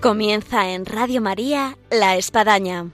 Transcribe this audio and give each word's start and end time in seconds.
Comienza 0.00 0.70
en 0.70 0.86
Radio 0.86 1.20
María 1.20 1.76
La 1.90 2.16
Espadaña. 2.16 2.86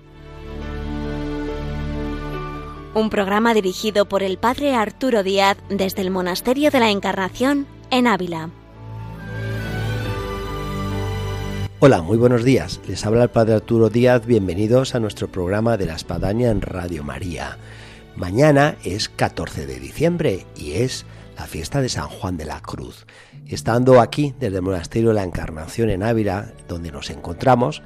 Un 2.95 3.11
programa 3.11 3.55
dirigido 3.55 4.09
por 4.09 4.25
el 4.25 4.39
Padre 4.39 4.75
Arturo 4.75 5.23
Díaz 5.23 5.57
desde 5.69 6.03
el 6.03 6.11
Monasterio 6.11 6.73
de 6.73 6.81
la 6.81 6.91
Encarnación 6.91 7.69
en 7.93 8.09
Ávila. 8.09 8.51
Hola, 11.79 12.03
muy 12.03 12.17
buenos 12.17 12.43
días. 12.43 12.81
Les 12.89 13.07
habla 13.07 13.23
el 13.23 13.31
Padre 13.31 13.55
Arturo 13.55 13.89
Díaz. 13.89 14.27
Bienvenidos 14.27 14.97
a 14.97 14.99
nuestro 14.99 15.31
programa 15.31 15.77
de 15.77 15.87
La 15.87 15.95
Espadaña 15.95 16.51
en 16.51 16.61
Radio 16.61 17.05
María. 17.05 17.57
Mañana 18.17 18.79
es 18.83 19.09
14 19.09 19.67
de 19.67 19.79
diciembre 19.79 20.45
y 20.57 20.73
es 20.73 21.07
la 21.37 21.47
fiesta 21.47 21.81
de 21.81 21.89
San 21.89 22.09
Juan 22.09 22.37
de 22.37 22.45
la 22.45 22.61
Cruz. 22.61 23.07
Estando 23.47 24.01
aquí 24.01 24.35
desde 24.41 24.57
el 24.57 24.63
Monasterio 24.63 25.11
de 25.11 25.15
la 25.17 25.23
Encarnación 25.23 25.91
en 25.91 26.03
Ávila, 26.03 26.53
donde 26.67 26.91
nos 26.91 27.11
encontramos, 27.11 27.83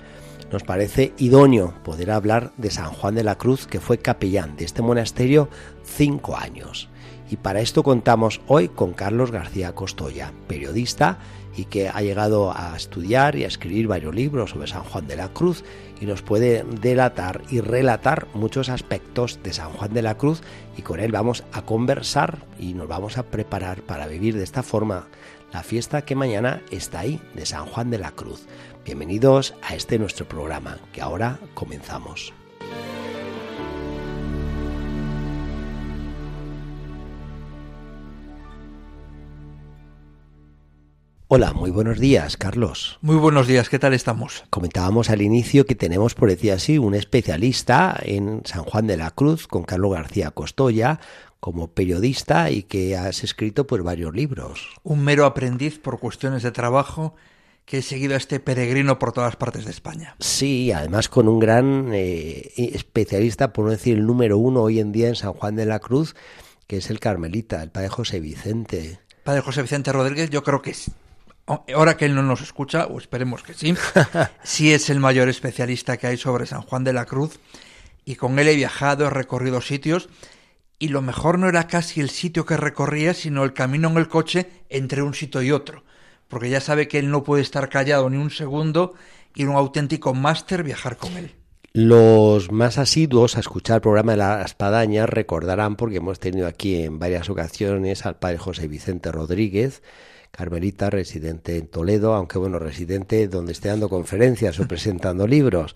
nos 0.51 0.63
parece 0.63 1.13
idóneo 1.19 1.75
poder 1.85 2.11
hablar 2.11 2.53
de 2.57 2.71
San 2.71 2.93
Juan 2.93 3.15
de 3.15 3.25
la 3.25 3.37
Cruz, 3.37 3.67
que 3.67 3.81
fue 3.81 3.99
capellán 3.99 4.57
de 4.57 4.65
este 4.65 4.83
monasterio 4.83 5.49
cinco 5.85 6.37
años. 6.37 6.89
Y 7.31 7.37
para 7.37 7.61
esto 7.61 7.85
contamos 7.85 8.41
hoy 8.49 8.69
con 8.69 8.93
Carlos 8.93 9.31
García 9.31 9.73
Costoya, 9.73 10.33
periodista 10.49 11.19
y 11.57 11.67
que 11.67 11.89
ha 11.89 12.01
llegado 12.03 12.53
a 12.53 12.77
estudiar 12.77 13.37
y 13.37 13.45
a 13.45 13.47
escribir 13.47 13.87
varios 13.87 14.15
libros 14.15 14.51
sobre 14.51 14.67
San 14.67 14.83
Juan 14.83 15.07
de 15.07 15.15
la 15.15 15.29
Cruz 15.29 15.63
y 16.01 16.07
nos 16.07 16.23
puede 16.23 16.65
delatar 16.65 17.43
y 17.49 17.61
relatar 17.61 18.27
muchos 18.35 18.69
aspectos 18.69 19.41
de 19.45 19.53
San 19.53 19.71
Juan 19.71 19.95
de 19.95 20.03
la 20.03 20.17
Cruz 20.17 20.43
y 20.77 20.83
con 20.83 20.99
él 20.99 21.13
vamos 21.13 21.45
a 21.53 21.63
conversar 21.63 22.39
y 22.59 22.75
nos 22.75 22.89
vamos 22.89 23.17
a 23.17 23.23
preparar 23.23 23.83
para 23.83 24.09
vivir 24.09 24.37
de 24.37 24.43
esta 24.43 24.65
forma 24.65 25.07
la 25.53 25.63
fiesta 25.63 26.03
que 26.03 26.17
mañana 26.17 26.63
está 26.73 27.01
ahí 27.01 27.21
de 27.35 27.47
San 27.47 27.67
Juan 27.67 27.91
de 27.91 27.99
la 27.99 28.11
Cruz. 28.11 28.47
Bienvenidos 28.85 29.55
a 29.63 29.77
este 29.77 30.01
nuestro 30.01 30.27
programa 30.27 30.79
que 30.93 31.01
ahora 31.01 31.39
comenzamos. 31.55 32.40
Hola, 41.33 41.53
muy 41.53 41.71
buenos 41.71 42.01
días, 42.01 42.37
Carlos. 42.37 42.99
Muy 43.03 43.15
buenos 43.15 43.47
días, 43.47 43.69
¿qué 43.69 43.79
tal 43.79 43.95
estamos? 43.95 44.43
Comentábamos 44.51 45.11
al 45.11 45.23
inicio 45.23 45.65
que 45.65 45.77
tenemos, 45.77 46.17
por 46.17 46.29
decir 46.29 46.51
así, 46.51 46.77
un 46.77 46.97
especialista 46.97 47.97
en 48.03 48.43
San 48.45 48.65
Juan 48.65 48.89
de 48.89 48.97
la 48.97 49.13
Cruz 49.13 49.47
con 49.47 49.63
Carlos 49.63 49.93
García 49.93 50.33
Costoya, 50.33 50.99
como 51.39 51.69
periodista 51.69 52.51
y 52.51 52.65
que 52.65 52.97
has 52.97 53.23
escrito 53.23 53.69
pues 53.69 53.81
varios 53.85 54.13
libros. 54.13 54.71
Un 54.83 55.05
mero 55.05 55.25
aprendiz 55.25 55.79
por 55.79 56.01
cuestiones 56.01 56.43
de 56.43 56.51
trabajo 56.51 57.15
que 57.65 57.79
he 57.79 57.83
seguido 57.83 58.15
a 58.15 58.17
este 58.17 58.41
peregrino 58.41 58.99
por 58.99 59.13
todas 59.13 59.37
partes 59.37 59.65
de 59.67 59.71
España. 59.71 60.17
Sí, 60.19 60.73
además 60.73 61.09
con 61.09 61.29
un 61.29 61.39
gran 61.39 61.91
eh, 61.95 62.51
especialista, 62.57 63.53
por 63.53 63.67
no 63.67 63.71
decir 63.71 63.99
el 63.99 64.05
número 64.05 64.37
uno 64.37 64.63
hoy 64.63 64.81
en 64.81 64.91
día 64.91 65.07
en 65.07 65.15
San 65.15 65.35
Juan 65.35 65.55
de 65.55 65.67
la 65.67 65.79
Cruz, 65.79 66.17
que 66.67 66.79
es 66.79 66.91
el 66.91 66.99
Carmelita, 66.99 67.63
el 67.63 67.71
padre 67.71 67.89
José 67.89 68.19
Vicente. 68.19 68.99
Padre 69.23 69.43
José 69.43 69.63
Vicente 69.63 69.93
Rodríguez, 69.93 70.29
yo 70.31 70.43
creo 70.43 70.61
que 70.61 70.73
es 70.73 70.91
ahora 71.75 71.97
que 71.97 72.07
él 72.07 72.15
no 72.15 72.23
nos 72.23 72.41
escucha, 72.41 72.87
o 72.87 72.99
esperemos 72.99 73.43
que 73.43 73.55
sí, 73.55 73.75
sí 74.43 74.73
es 74.73 74.91
el 74.91 75.01
mayor 75.01 75.29
especialista 75.29 75.97
que 75.97 76.07
hay 76.07 76.17
sobre 76.17 76.47
San 76.47 76.63
Juan 76.63 76.85
de 76.85 76.93
la 76.93 77.07
Cruz, 77.07 77.39
y 78.05 78.17
con 78.17 78.39
él 78.39 78.49
he 78.49 78.57
viajado, 78.57 79.07
he 79.07 79.11
recorrido 79.11 79.61
sitios, 79.61 80.09
y 80.79 80.89
lo 80.89 81.03
mejor 81.03 81.39
no 81.39 81.49
era 81.49 81.67
casi 81.67 82.01
el 82.01 82.11
sitio 82.11 82.47
que 82.47 82.57
recorría, 82.57 83.15
sino 83.15 83.45
el 83.45 83.53
camino 83.53 83.89
en 83.89 83.99
el 83.99 84.09
coche 84.09 84.49
entre 84.71 85.03
un 85.03 85.15
sitio 85.15 85.43
y 85.43 85.53
otro, 85.53 85.85
porque 86.29 86.51
ya 86.51 86.61
sabe 86.61 86.89
que 86.89 86.99
él 86.99 87.11
no 87.11 87.23
puede 87.25 87.43
estar 87.43 87.69
callado 87.69 88.09
ni 88.09 88.17
un 88.17 88.31
segundo, 88.31 88.95
y 89.35 89.45
un 89.45 89.55
auténtico 89.55 90.15
máster 90.15 90.63
viajar 90.63 90.97
con 90.97 91.17
él. 91.17 91.35
Los 91.73 92.51
más 92.51 92.79
asiduos 92.79 93.37
a 93.37 93.41
escuchar 93.41 93.77
el 93.77 93.83
programa 93.83 94.13
de 94.13 94.19
la 94.19 94.43
espadaña 94.43 95.07
recordarán, 95.07 95.77
porque 95.77 95.99
hemos 95.99 96.19
tenido 96.19 96.49
aquí 96.49 96.83
en 96.83 96.99
varias 96.99 97.31
ocasiones 97.31 98.07
al 98.07 98.19
padre 98.19 98.39
José 98.39 98.67
Vicente 98.67 99.13
Rodríguez, 99.13 99.83
Carmelita, 100.31 100.91
residente 100.91 101.57
en 101.57 101.67
Toledo, 101.67 102.15
aunque 102.15 102.39
bueno, 102.39 102.59
residente 102.59 103.29
donde 103.29 103.53
esté 103.53 103.69
dando 103.69 103.89
conferencias 103.89 104.59
o 104.61 104.69
presentando 104.69 105.27
libros. 105.27 105.75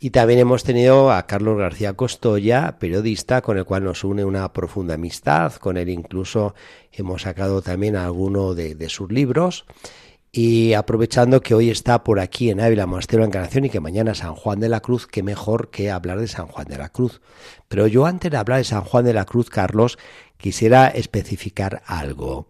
Y 0.00 0.10
también 0.10 0.40
hemos 0.40 0.64
tenido 0.64 1.10
a 1.10 1.26
Carlos 1.26 1.56
García 1.56 1.94
Costoya, 1.94 2.78
periodista, 2.78 3.40
con 3.40 3.56
el 3.56 3.64
cual 3.64 3.84
nos 3.84 4.04
une 4.04 4.24
una 4.24 4.52
profunda 4.52 4.94
amistad. 4.94 5.54
Con 5.54 5.76
él 5.76 5.88
incluso 5.88 6.54
hemos 6.92 7.22
sacado 7.22 7.62
también 7.62 7.96
alguno 7.96 8.54
de, 8.54 8.74
de 8.74 8.88
sus 8.90 9.10
libros. 9.10 9.64
Y 10.36 10.72
aprovechando 10.72 11.40
que 11.40 11.54
hoy 11.54 11.70
está 11.70 12.02
por 12.02 12.18
aquí 12.18 12.50
en 12.50 12.60
Ávila, 12.60 12.86
Monasterio 12.86 13.24
Encarnación, 13.24 13.66
y 13.66 13.70
que 13.70 13.78
mañana 13.78 14.16
San 14.16 14.34
Juan 14.34 14.58
de 14.58 14.68
la 14.68 14.80
Cruz, 14.80 15.06
qué 15.06 15.22
mejor 15.22 15.70
que 15.70 15.92
hablar 15.92 16.18
de 16.18 16.26
San 16.26 16.48
Juan 16.48 16.66
de 16.66 16.76
la 16.76 16.88
Cruz. 16.88 17.20
Pero 17.68 17.86
yo 17.86 18.04
antes 18.04 18.32
de 18.32 18.36
hablar 18.36 18.58
de 18.58 18.64
San 18.64 18.82
Juan 18.82 19.04
de 19.04 19.14
la 19.14 19.26
Cruz, 19.26 19.48
Carlos, 19.48 19.96
quisiera 20.36 20.88
especificar 20.88 21.82
algo. 21.86 22.48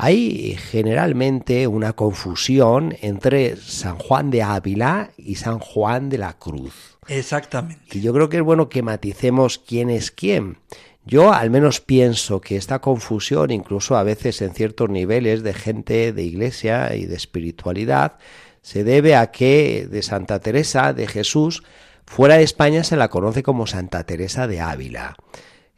Hay 0.00 0.56
generalmente 0.70 1.66
una 1.66 1.92
confusión 1.92 2.96
entre 3.00 3.56
San 3.56 3.98
Juan 3.98 4.30
de 4.30 4.44
Ávila 4.44 5.10
y 5.16 5.34
San 5.34 5.58
Juan 5.58 6.08
de 6.08 6.18
la 6.18 6.34
Cruz. 6.34 6.96
Exactamente. 7.08 7.98
Y 7.98 8.00
yo 8.00 8.12
creo 8.12 8.28
que 8.28 8.36
es 8.36 8.44
bueno 8.44 8.68
que 8.68 8.82
maticemos 8.82 9.58
quién 9.58 9.90
es 9.90 10.12
quién. 10.12 10.58
Yo 11.04 11.32
al 11.32 11.50
menos 11.50 11.80
pienso 11.80 12.40
que 12.40 12.54
esta 12.54 12.78
confusión, 12.78 13.50
incluso 13.50 13.96
a 13.96 14.04
veces 14.04 14.40
en 14.40 14.54
ciertos 14.54 14.88
niveles 14.88 15.42
de 15.42 15.52
gente 15.52 16.12
de 16.12 16.22
iglesia 16.22 16.94
y 16.94 17.06
de 17.06 17.16
espiritualidad, 17.16 18.18
se 18.62 18.84
debe 18.84 19.16
a 19.16 19.32
que 19.32 19.88
de 19.90 20.02
Santa 20.02 20.38
Teresa 20.38 20.92
de 20.92 21.08
Jesús, 21.08 21.64
fuera 22.06 22.36
de 22.36 22.44
España 22.44 22.84
se 22.84 22.94
la 22.94 23.08
conoce 23.08 23.42
como 23.42 23.66
Santa 23.66 24.04
Teresa 24.04 24.46
de 24.46 24.60
Ávila. 24.60 25.16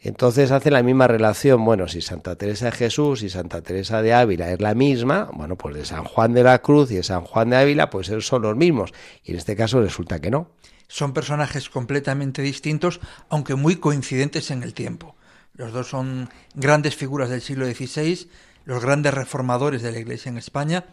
Entonces 0.02 0.50
hace 0.50 0.70
la 0.70 0.82
misma 0.82 1.06
relación, 1.08 1.62
bueno, 1.62 1.86
si 1.86 2.00
Santa 2.00 2.34
Teresa 2.36 2.66
de 2.66 2.72
Jesús 2.72 3.22
y 3.22 3.28
Santa 3.28 3.60
Teresa 3.60 4.00
de 4.00 4.14
Ávila 4.14 4.50
es 4.50 4.60
la 4.60 4.74
misma, 4.74 5.28
bueno, 5.34 5.56
pues 5.56 5.74
de 5.74 5.84
San 5.84 6.04
Juan 6.04 6.32
de 6.32 6.42
la 6.42 6.60
Cruz 6.60 6.90
y 6.90 6.96
de 6.96 7.02
San 7.02 7.24
Juan 7.24 7.50
de 7.50 7.56
Ávila, 7.56 7.90
pues 7.90 8.10
son 8.20 8.42
los 8.42 8.56
mismos. 8.56 8.92
Y 9.22 9.32
en 9.32 9.36
este 9.36 9.54
caso 9.56 9.82
resulta 9.82 10.18
que 10.18 10.30
no. 10.30 10.48
Son 10.88 11.12
personajes 11.12 11.68
completamente 11.68 12.40
distintos, 12.40 13.00
aunque 13.28 13.56
muy 13.56 13.76
coincidentes 13.76 14.50
en 14.50 14.62
el 14.62 14.72
tiempo. 14.72 15.16
Los 15.54 15.72
dos 15.72 15.88
son 15.90 16.30
grandes 16.54 16.96
figuras 16.96 17.28
del 17.28 17.42
siglo 17.42 17.66
XVI, 17.66 18.30
los 18.64 18.82
grandes 18.82 19.12
reformadores 19.12 19.82
de 19.82 19.92
la 19.92 19.98
Iglesia 19.98 20.30
en 20.30 20.38
España, 20.38 20.86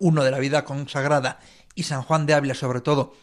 uno 0.00 0.24
de 0.24 0.32
la 0.32 0.40
vida 0.40 0.64
consagrada 0.64 1.38
y 1.76 1.84
San 1.84 2.02
Juan 2.02 2.26
de 2.26 2.34
Ávila 2.34 2.54
sobre 2.54 2.80
todo 2.80 3.14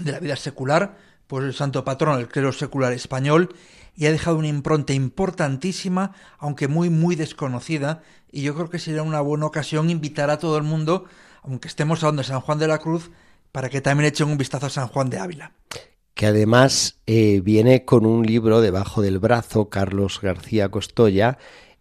de 0.00 0.10
la 0.10 0.18
vida 0.18 0.34
secular, 0.34 0.96
pues 1.28 1.44
el 1.44 1.54
santo 1.54 1.84
patrón 1.84 2.18
del 2.18 2.28
clero 2.28 2.52
secular 2.52 2.92
español 2.92 3.54
y 3.96 4.06
ha 4.06 4.12
dejado 4.12 4.36
una 4.36 4.48
impronta 4.48 4.92
importantísima, 4.92 6.12
aunque 6.38 6.68
muy, 6.68 6.90
muy 6.90 7.16
desconocida, 7.16 8.02
y 8.30 8.42
yo 8.42 8.54
creo 8.54 8.68
que 8.68 8.78
sería 8.78 9.02
una 9.02 9.20
buena 9.20 9.46
ocasión 9.46 9.90
invitar 9.90 10.30
a 10.30 10.38
todo 10.38 10.58
el 10.58 10.62
mundo, 10.62 11.06
aunque 11.42 11.68
estemos 11.68 12.02
hablando 12.02 12.22
de 12.22 12.28
San 12.28 12.40
Juan 12.40 12.58
de 12.58 12.68
la 12.68 12.78
Cruz, 12.78 13.10
para 13.52 13.70
que 13.70 13.80
también 13.80 14.08
echen 14.08 14.28
un 14.28 14.36
vistazo 14.36 14.66
a 14.66 14.70
San 14.70 14.88
Juan 14.88 15.08
de 15.08 15.18
Ávila. 15.18 15.52
Que 16.12 16.26
además 16.26 16.98
eh, 17.06 17.40
viene 17.42 17.84
con 17.84 18.04
un 18.04 18.26
libro 18.26 18.60
debajo 18.60 19.00
del 19.00 19.18
brazo, 19.18 19.70
Carlos 19.70 20.20
García 20.20 20.68
Costoya, 20.68 21.38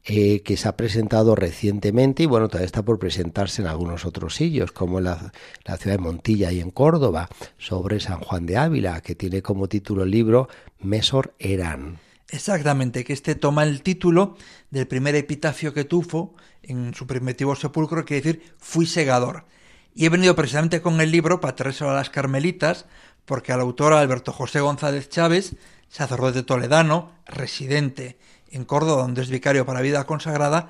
eh, 0.07 0.41
que 0.43 0.55
se 0.55 0.67
ha 0.67 0.77
presentado 0.77 1.35
recientemente 1.35 2.23
y 2.23 2.25
bueno, 2.27 2.47
todavía 2.47 2.67
está 2.67 2.83
por 2.83 2.99
presentarse 2.99 3.63
en 3.63 3.67
algunos 3.67 4.05
otros 4.05 4.35
sitios, 4.35 4.71
como 4.71 5.01
la, 5.01 5.33
la, 5.65 5.77
ciudad 5.77 5.97
de 5.97 6.03
Montilla 6.03 6.51
y 6.51 6.59
en 6.59 6.69
Córdoba, 6.69 7.27
sobre 7.57 7.99
San 7.99 8.19
Juan 8.19 8.45
de 8.45 8.55
Ávila, 8.55 9.01
que 9.01 9.15
tiene 9.15 9.41
como 9.41 9.67
título 9.67 10.03
el 10.03 10.11
libro 10.11 10.47
Mesor 10.79 11.33
Eran. 11.39 12.04
Exactamente, 12.29 13.03
que 13.03 13.13
este 13.13 13.35
toma 13.35 13.63
el 13.63 13.83
título 13.83 14.35
del 14.71 14.87
primer 14.87 15.15
epitafio 15.15 15.73
que 15.73 15.83
tuvo 15.83 16.35
en 16.63 16.93
su 16.95 17.05
primitivo 17.05 17.55
sepulcro, 17.55 18.03
que 18.03 18.15
decir, 18.15 18.55
fui 18.57 18.87
segador. 18.87 19.45
Y 19.93 20.05
he 20.05 20.09
venido 20.09 20.35
precisamente 20.35 20.81
con 20.81 20.99
el 21.01 21.11
libro 21.11 21.39
para 21.39 21.55
traérselo 21.55 21.91
a 21.91 21.95
las 21.95 22.09
carmelitas, 22.09 22.87
porque 23.25 23.51
al 23.51 23.61
autor 23.61 23.93
Alberto 23.93 24.33
José 24.33 24.59
González 24.59 25.09
Chávez, 25.09 25.55
sacerdote 25.87 26.43
toledano, 26.43 27.11
residente 27.25 28.17
en 28.49 28.65
Córdoba, 28.65 29.03
donde 29.03 29.21
es 29.21 29.29
vicario 29.29 29.65
para 29.65 29.81
vida 29.81 30.05
consagrada, 30.05 30.69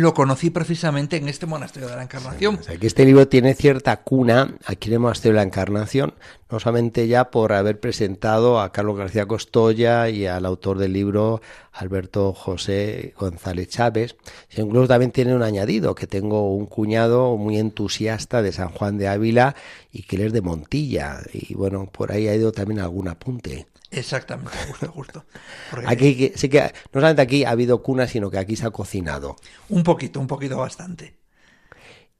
lo 0.00 0.12
conocí 0.12 0.50
precisamente 0.50 1.16
en 1.16 1.28
este 1.28 1.46
monasterio 1.46 1.88
de 1.88 1.96
la 1.96 2.02
Encarnación. 2.02 2.58
que 2.58 2.86
este 2.86 3.04
libro 3.04 3.28
tiene 3.28 3.54
cierta 3.54 4.02
cuna 4.02 4.56
aquí 4.66 4.88
en 4.88 4.94
el 4.94 5.00
monasterio 5.00 5.34
de 5.34 5.36
la 5.36 5.46
Encarnación, 5.46 6.14
no 6.50 6.58
solamente 6.58 7.06
ya 7.06 7.30
por 7.30 7.52
haber 7.52 7.78
presentado 7.78 8.60
a 8.60 8.72
Carlos 8.72 8.96
García 8.96 9.26
Costoya 9.26 10.08
y 10.08 10.26
al 10.26 10.46
autor 10.46 10.78
del 10.78 10.92
libro 10.92 11.40
Alberto 11.72 12.32
José 12.32 13.14
González 13.16 13.68
Chávez, 13.68 14.16
sino 14.48 14.66
incluso 14.66 14.88
también 14.88 15.12
tiene 15.12 15.34
un 15.34 15.42
añadido, 15.42 15.94
que 15.94 16.06
tengo 16.06 16.54
un 16.54 16.66
cuñado 16.66 17.36
muy 17.36 17.58
entusiasta 17.58 18.42
de 18.42 18.52
San 18.52 18.70
Juan 18.70 18.98
de 18.98 19.06
Ávila 19.08 19.54
y 19.92 20.02
que 20.02 20.16
él 20.16 20.22
es 20.22 20.32
de 20.32 20.40
Montilla, 20.40 21.20
y 21.32 21.54
bueno, 21.54 21.88
por 21.90 22.10
ahí 22.10 22.26
ha 22.26 22.34
ido 22.34 22.50
también 22.50 22.80
algún 22.80 23.06
apunte. 23.06 23.66
Exactamente, 23.94 24.56
justo, 24.68 24.92
justo. 24.92 25.24
Porque... 25.70 25.86
Aquí 25.88 26.32
sí 26.34 26.48
que 26.48 26.60
no 26.60 27.00
solamente 27.00 27.22
aquí 27.22 27.44
ha 27.44 27.50
habido 27.50 27.82
cuna, 27.82 28.06
sino 28.06 28.30
que 28.30 28.38
aquí 28.38 28.56
se 28.56 28.66
ha 28.66 28.70
cocinado. 28.70 29.36
Un 29.68 29.82
poquito, 29.82 30.20
un 30.20 30.26
poquito 30.26 30.58
bastante. 30.58 31.14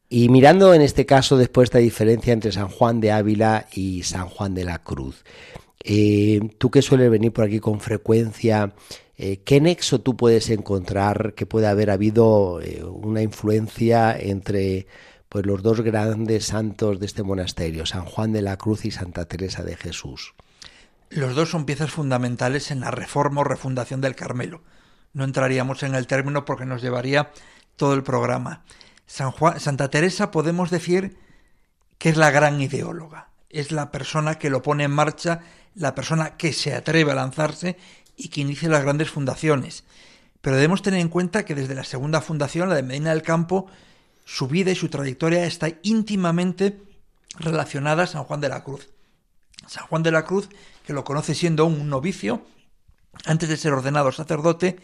Y 0.08 0.28
mirando 0.28 0.74
en 0.74 0.82
este 0.82 1.06
caso 1.06 1.36
después 1.36 1.66
esta 1.66 1.78
diferencia 1.78 2.32
entre 2.32 2.52
San 2.52 2.68
Juan 2.68 3.00
de 3.00 3.10
Ávila 3.10 3.66
y 3.72 4.02
San 4.04 4.28
Juan 4.28 4.54
de 4.54 4.64
la 4.64 4.82
Cruz, 4.82 5.24
eh, 5.82 6.40
tú 6.58 6.70
que 6.70 6.82
sueles 6.82 7.10
venir 7.10 7.32
por 7.32 7.44
aquí 7.44 7.58
con 7.58 7.80
frecuencia, 7.80 8.74
eh, 9.16 9.40
¿qué 9.44 9.60
nexo 9.60 10.00
tú 10.00 10.16
puedes 10.16 10.50
encontrar 10.50 11.34
que 11.34 11.46
puede 11.46 11.66
haber 11.66 11.90
habido 11.90 12.60
eh, 12.60 12.84
una 12.84 13.22
influencia 13.22 14.16
entre 14.18 14.86
pues, 15.28 15.46
los 15.46 15.62
dos 15.62 15.80
grandes 15.80 16.46
santos 16.46 17.00
de 17.00 17.06
este 17.06 17.22
monasterio, 17.22 17.86
San 17.86 18.04
Juan 18.04 18.32
de 18.32 18.42
la 18.42 18.56
Cruz 18.56 18.84
y 18.84 18.90
Santa 18.90 19.24
Teresa 19.24 19.62
de 19.62 19.76
Jesús? 19.76 20.34
Los 21.14 21.36
dos 21.36 21.50
son 21.50 21.64
piezas 21.64 21.92
fundamentales 21.92 22.72
en 22.72 22.80
la 22.80 22.90
reforma 22.90 23.42
o 23.42 23.44
refundación 23.44 24.00
del 24.00 24.16
Carmelo. 24.16 24.62
No 25.12 25.22
entraríamos 25.22 25.84
en 25.84 25.94
el 25.94 26.08
término 26.08 26.44
porque 26.44 26.66
nos 26.66 26.82
llevaría 26.82 27.30
todo 27.76 27.94
el 27.94 28.02
programa. 28.02 28.64
San 29.06 29.30
Juan, 29.30 29.60
Santa 29.60 29.90
Teresa 29.90 30.32
podemos 30.32 30.72
decir 30.72 31.16
que 31.98 32.08
es 32.08 32.16
la 32.16 32.32
gran 32.32 32.60
ideóloga, 32.60 33.28
es 33.48 33.70
la 33.70 33.92
persona 33.92 34.40
que 34.40 34.50
lo 34.50 34.62
pone 34.62 34.82
en 34.82 34.90
marcha, 34.90 35.42
la 35.76 35.94
persona 35.94 36.36
que 36.36 36.52
se 36.52 36.74
atreve 36.74 37.12
a 37.12 37.14
lanzarse 37.14 37.76
y 38.16 38.26
que 38.26 38.40
inicia 38.40 38.68
las 38.68 38.82
grandes 38.82 39.08
fundaciones. 39.08 39.84
Pero 40.40 40.56
debemos 40.56 40.82
tener 40.82 40.98
en 40.98 41.10
cuenta 41.10 41.44
que 41.44 41.54
desde 41.54 41.76
la 41.76 41.84
segunda 41.84 42.22
fundación, 42.22 42.70
la 42.70 42.74
de 42.74 42.82
Medina 42.82 43.10
del 43.10 43.22
Campo, 43.22 43.68
su 44.24 44.48
vida 44.48 44.72
y 44.72 44.74
su 44.74 44.88
trayectoria 44.88 45.44
está 45.44 45.68
íntimamente 45.84 46.82
relacionada 47.38 48.02
a 48.02 48.08
San 48.08 48.24
Juan 48.24 48.40
de 48.40 48.48
la 48.48 48.64
Cruz. 48.64 48.88
San 49.66 49.86
Juan 49.86 50.02
de 50.02 50.10
la 50.10 50.24
Cruz, 50.24 50.48
que 50.86 50.92
lo 50.92 51.04
conoce 51.04 51.34
siendo 51.34 51.66
un 51.66 51.88
novicio, 51.88 52.44
antes 53.24 53.48
de 53.48 53.56
ser 53.56 53.72
ordenado 53.72 54.12
sacerdote, 54.12 54.78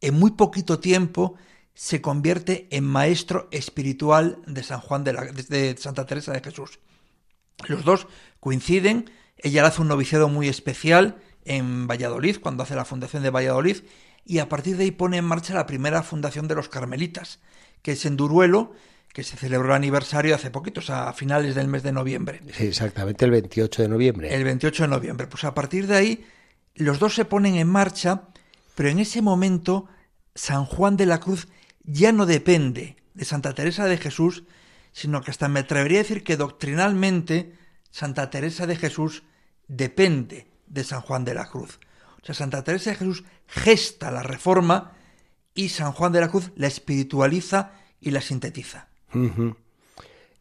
en 0.00 0.14
muy 0.14 0.32
poquito 0.32 0.78
tiempo 0.78 1.34
se 1.74 2.00
convierte 2.00 2.68
en 2.70 2.84
maestro 2.84 3.48
espiritual 3.50 4.38
de 4.46 4.62
San 4.62 4.80
Juan 4.80 5.02
de, 5.04 5.12
la, 5.12 5.24
de 5.24 5.76
Santa 5.76 6.06
Teresa 6.06 6.32
de 6.32 6.40
Jesús. 6.40 6.78
Los 7.66 7.84
dos 7.84 8.06
coinciden, 8.40 9.10
ella 9.38 9.66
hace 9.66 9.82
un 9.82 9.88
noviciado 9.88 10.28
muy 10.28 10.48
especial 10.48 11.16
en 11.44 11.86
Valladolid, 11.86 12.38
cuando 12.40 12.62
hace 12.62 12.76
la 12.76 12.84
fundación 12.84 13.22
de 13.22 13.30
Valladolid, 13.30 13.78
y 14.24 14.38
a 14.38 14.48
partir 14.48 14.76
de 14.76 14.84
ahí 14.84 14.90
pone 14.90 15.18
en 15.18 15.24
marcha 15.24 15.54
la 15.54 15.66
primera 15.66 16.02
fundación 16.02 16.48
de 16.48 16.54
los 16.54 16.68
carmelitas, 16.68 17.40
que 17.82 17.92
es 17.92 18.06
en 18.06 18.16
Duruelo, 18.16 18.72
que 19.14 19.22
se 19.22 19.36
celebró 19.36 19.68
el 19.68 19.76
aniversario 19.76 20.34
hace 20.34 20.50
poquito, 20.50 20.80
a 20.92 21.12
finales 21.12 21.54
del 21.54 21.68
mes 21.68 21.84
de 21.84 21.92
noviembre. 21.92 22.40
Sí, 22.52 22.66
exactamente 22.66 23.24
el 23.24 23.30
28 23.30 23.82
de 23.82 23.88
noviembre. 23.88 24.34
El 24.34 24.42
28 24.42 24.82
de 24.82 24.88
noviembre. 24.88 25.28
Pues 25.28 25.44
a 25.44 25.54
partir 25.54 25.86
de 25.86 25.96
ahí, 25.96 26.26
los 26.74 26.98
dos 26.98 27.14
se 27.14 27.24
ponen 27.24 27.54
en 27.54 27.68
marcha, 27.68 28.22
pero 28.74 28.88
en 28.88 28.98
ese 28.98 29.22
momento 29.22 29.86
San 30.34 30.64
Juan 30.64 30.96
de 30.96 31.06
la 31.06 31.20
Cruz 31.20 31.46
ya 31.84 32.10
no 32.10 32.26
depende 32.26 32.96
de 33.14 33.24
Santa 33.24 33.54
Teresa 33.54 33.86
de 33.86 33.98
Jesús, 33.98 34.42
sino 34.90 35.22
que 35.22 35.30
hasta 35.30 35.46
me 35.46 35.60
atrevería 35.60 36.00
a 36.00 36.02
decir 36.02 36.24
que 36.24 36.36
doctrinalmente 36.36 37.54
Santa 37.92 38.30
Teresa 38.30 38.66
de 38.66 38.74
Jesús 38.74 39.22
depende 39.68 40.48
de 40.66 40.82
San 40.82 41.02
Juan 41.02 41.24
de 41.24 41.34
la 41.34 41.46
Cruz. 41.46 41.78
O 42.20 42.26
sea, 42.26 42.34
Santa 42.34 42.64
Teresa 42.64 42.90
de 42.90 42.96
Jesús 42.96 43.22
gesta 43.46 44.10
la 44.10 44.24
reforma 44.24 44.96
y 45.54 45.68
San 45.68 45.92
Juan 45.92 46.10
de 46.10 46.20
la 46.20 46.28
Cruz 46.28 46.50
la 46.56 46.66
espiritualiza 46.66 47.74
y 48.00 48.10
la 48.10 48.20
sintetiza. 48.20 48.88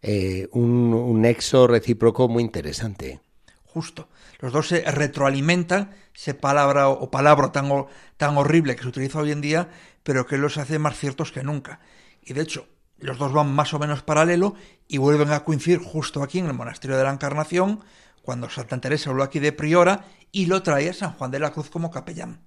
Eh, 0.01 0.49
un, 0.51 1.21
nexo 1.21 1.65
recíproco 1.67 2.27
muy 2.27 2.43
interesante. 2.43 3.21
Justo. 3.65 4.09
Los 4.39 4.51
dos 4.51 4.67
se 4.67 4.81
retroalimentan, 4.81 5.95
ese 6.13 6.33
palabra 6.33 6.89
o 6.89 7.09
palabra 7.09 7.51
tan, 7.51 7.69
tan 8.17 8.37
horrible 8.37 8.75
que 8.75 8.83
se 8.83 8.89
utiliza 8.89 9.19
hoy 9.19 9.31
en 9.31 9.41
día, 9.41 9.69
pero 10.03 10.27
que 10.27 10.37
los 10.37 10.57
hace 10.57 10.77
más 10.77 10.99
ciertos 10.99 11.31
que 11.31 11.43
nunca. 11.43 11.79
Y 12.21 12.33
de 12.33 12.41
hecho, 12.41 12.67
los 12.97 13.17
dos 13.17 13.31
van 13.31 13.53
más 13.53 13.73
o 13.73 13.79
menos 13.79 14.03
paralelo 14.03 14.55
y 14.87 14.97
vuelven 14.97 15.31
a 15.31 15.43
coincidir 15.43 15.79
justo 15.79 16.21
aquí 16.21 16.39
en 16.39 16.47
el 16.47 16.53
monasterio 16.53 16.97
de 16.97 17.03
la 17.03 17.11
Encarnación, 17.11 17.79
cuando 18.21 18.49
Santa 18.49 18.79
Teresa 18.79 19.09
habló 19.09 19.23
aquí 19.23 19.39
de 19.39 19.51
priora 19.51 20.05
y 20.31 20.45
lo 20.45 20.63
traía 20.63 20.93
San 20.93 21.13
Juan 21.13 21.31
de 21.31 21.39
la 21.39 21.51
Cruz 21.51 21.69
como 21.69 21.91
capellán. 21.91 22.41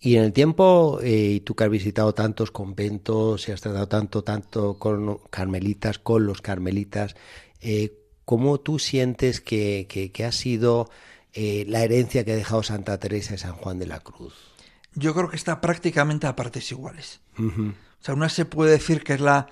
Y 0.00 0.16
en 0.16 0.24
el 0.24 0.32
tiempo, 0.32 1.00
eh, 1.02 1.42
tú 1.44 1.54
que 1.54 1.64
has 1.64 1.70
visitado 1.70 2.14
tantos 2.14 2.50
conventos 2.50 3.48
y 3.48 3.52
has 3.52 3.60
tratado 3.60 3.88
tanto, 3.88 4.22
tanto 4.22 4.78
con 4.78 5.18
carmelitas, 5.30 5.98
con 5.98 6.26
los 6.26 6.40
carmelitas, 6.40 7.16
eh, 7.60 7.98
¿cómo 8.24 8.60
tú 8.60 8.78
sientes 8.78 9.40
que, 9.40 9.86
que, 10.12 10.24
ha 10.24 10.32
sido 10.32 10.88
eh, 11.32 11.64
la 11.68 11.82
herencia 11.82 12.24
que 12.24 12.32
ha 12.32 12.36
dejado 12.36 12.62
Santa 12.62 12.98
Teresa 12.98 13.34
y 13.34 13.38
San 13.38 13.54
Juan 13.54 13.78
de 13.78 13.86
la 13.86 14.00
Cruz? 14.00 14.34
Yo 14.94 15.14
creo 15.14 15.28
que 15.28 15.36
está 15.36 15.60
prácticamente 15.60 16.26
a 16.26 16.36
partes 16.36 16.70
iguales. 16.70 17.20
O 17.38 18.04
sea, 18.04 18.14
una 18.14 18.28
se 18.28 18.44
puede 18.44 18.72
decir 18.72 19.02
que 19.02 19.14
es 19.14 19.20
la 19.20 19.48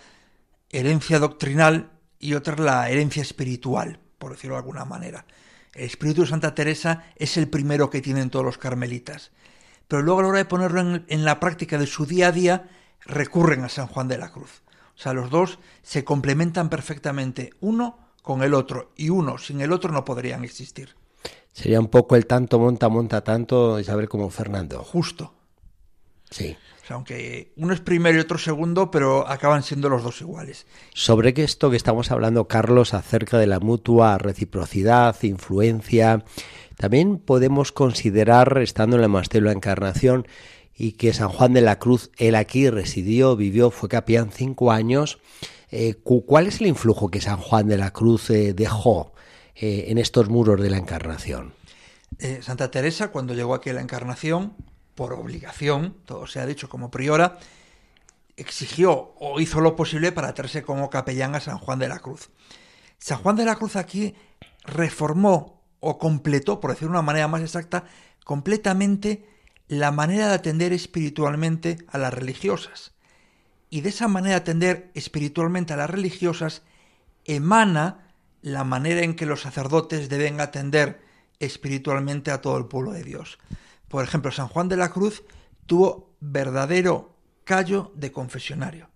herencia 0.70 1.18
doctrinal 1.18 1.90
y 2.18 2.34
otra 2.34 2.54
es 2.54 2.60
la 2.60 2.88
herencia 2.88 3.22
espiritual 3.22 4.00
por 4.18 4.32
decirlo 4.32 4.56
de 4.56 4.60
alguna 4.60 4.84
manera. 4.84 5.24
El 5.74 5.84
espíritu 5.84 6.22
de 6.22 6.28
Santa 6.28 6.54
Teresa 6.54 7.04
es 7.16 7.36
el 7.36 7.48
primero 7.48 7.90
que 7.90 8.00
tienen 8.00 8.30
todos 8.30 8.44
los 8.44 8.58
carmelitas. 8.58 9.30
Pero 9.88 10.02
luego 10.02 10.20
a 10.20 10.22
la 10.22 10.28
hora 10.28 10.38
de 10.38 10.44
ponerlo 10.44 10.80
en, 11.06 11.24
la 11.24 11.40
práctica 11.40 11.78
de 11.78 11.86
su 11.86 12.06
día 12.06 12.28
a 12.28 12.32
día, 12.32 12.70
recurren 13.00 13.64
a 13.64 13.68
San 13.68 13.86
Juan 13.86 14.08
de 14.08 14.18
la 14.18 14.30
Cruz. 14.30 14.62
O 14.96 14.98
sea, 14.98 15.12
los 15.12 15.30
dos 15.30 15.58
se 15.82 16.04
complementan 16.04 16.68
perfectamente, 16.68 17.50
uno 17.60 17.98
con 18.22 18.42
el 18.42 18.54
otro, 18.54 18.92
y 18.96 19.10
uno 19.10 19.38
sin 19.38 19.60
el 19.60 19.72
otro 19.72 19.92
no 19.92 20.04
podrían 20.04 20.44
existir. 20.44 20.96
Sería 21.52 21.80
un 21.80 21.88
poco 21.88 22.16
el 22.16 22.26
tanto 22.26 22.58
monta, 22.58 22.88
monta 22.88 23.22
tanto, 23.22 23.82
saber 23.84 24.08
como 24.08 24.30
Fernando. 24.30 24.82
Justo. 24.82 25.34
Sí 26.30 26.56
aunque 26.94 27.52
uno 27.56 27.72
es 27.72 27.80
primero 27.80 28.16
y 28.16 28.20
otro 28.20 28.38
segundo, 28.38 28.90
pero 28.90 29.28
acaban 29.28 29.62
siendo 29.62 29.88
los 29.88 30.02
dos 30.02 30.20
iguales. 30.20 30.66
Sobre 30.94 31.34
esto 31.36 31.70
que 31.70 31.76
estamos 31.76 32.10
hablando, 32.10 32.46
Carlos, 32.46 32.94
acerca 32.94 33.38
de 33.38 33.46
la 33.46 33.60
mutua 33.60 34.18
reciprocidad, 34.18 35.16
influencia, 35.22 36.24
también 36.76 37.18
podemos 37.18 37.72
considerar, 37.72 38.58
estando 38.58 38.96
en 38.96 39.02
el 39.02 39.08
monasterio 39.08 39.48
de 39.48 39.54
la 39.54 39.58
Encarnación, 39.58 40.26
y 40.74 40.92
que 40.92 41.14
San 41.14 41.30
Juan 41.30 41.54
de 41.54 41.62
la 41.62 41.78
Cruz, 41.78 42.10
él 42.18 42.34
aquí 42.34 42.68
residió, 42.68 43.34
vivió, 43.34 43.70
fue 43.70 43.88
capellán 43.88 44.30
cinco 44.30 44.70
años, 44.70 45.18
eh, 45.70 45.94
¿cuál 45.94 46.46
es 46.46 46.60
el 46.60 46.66
influjo 46.66 47.10
que 47.10 47.20
San 47.20 47.38
Juan 47.38 47.66
de 47.66 47.78
la 47.78 47.92
Cruz 47.92 48.30
eh, 48.30 48.52
dejó 48.52 49.12
eh, 49.54 49.86
en 49.88 49.98
estos 49.98 50.28
muros 50.28 50.60
de 50.60 50.70
la 50.70 50.76
Encarnación? 50.76 51.54
Santa 52.40 52.70
Teresa, 52.70 53.08
cuando 53.08 53.34
llegó 53.34 53.54
aquí 53.54 53.70
a 53.70 53.74
la 53.74 53.82
Encarnación, 53.82 54.54
por 54.94 55.12
obligación, 55.12 55.96
todo 56.06 56.26
se 56.26 56.40
ha 56.40 56.46
dicho 56.46 56.68
como 56.68 56.90
priora, 56.90 57.38
exigió 58.36 59.14
o 59.18 59.40
hizo 59.40 59.60
lo 59.60 59.76
posible 59.76 60.12
para 60.12 60.32
traerse 60.32 60.62
como 60.62 60.88
capellán 60.88 61.34
a 61.34 61.40
San 61.40 61.58
Juan 61.58 61.78
de 61.78 61.88
la 61.88 61.98
Cruz. 61.98 62.30
San 62.98 63.18
Juan 63.18 63.36
de 63.36 63.44
la 63.44 63.56
Cruz 63.56 63.76
aquí 63.76 64.14
reformó 64.64 65.55
o 65.88 65.98
completó, 65.98 66.58
por 66.58 66.72
decir 66.72 66.88
de 66.88 66.90
una 66.90 67.02
manera 67.02 67.28
más 67.28 67.42
exacta, 67.42 67.84
completamente 68.24 69.24
la 69.68 69.92
manera 69.92 70.26
de 70.26 70.34
atender 70.34 70.72
espiritualmente 70.72 71.78
a 71.86 71.96
las 71.96 72.12
religiosas. 72.12 72.92
Y 73.70 73.82
de 73.82 73.90
esa 73.90 74.08
manera 74.08 74.34
de 74.34 74.40
atender 74.40 74.90
espiritualmente 74.94 75.72
a 75.72 75.76
las 75.76 75.88
religiosas 75.88 76.62
emana 77.24 78.12
la 78.42 78.64
manera 78.64 79.02
en 79.02 79.14
que 79.14 79.26
los 79.26 79.42
sacerdotes 79.42 80.08
deben 80.08 80.40
atender 80.40 81.00
espiritualmente 81.38 82.32
a 82.32 82.40
todo 82.40 82.58
el 82.58 82.66
pueblo 82.66 82.90
de 82.90 83.04
Dios. 83.04 83.38
Por 83.86 84.02
ejemplo, 84.02 84.32
San 84.32 84.48
Juan 84.48 84.68
de 84.68 84.76
la 84.76 84.90
Cruz 84.90 85.22
tuvo 85.66 86.16
verdadero 86.18 87.16
callo 87.44 87.92
de 87.94 88.10
confesionario. 88.10 88.90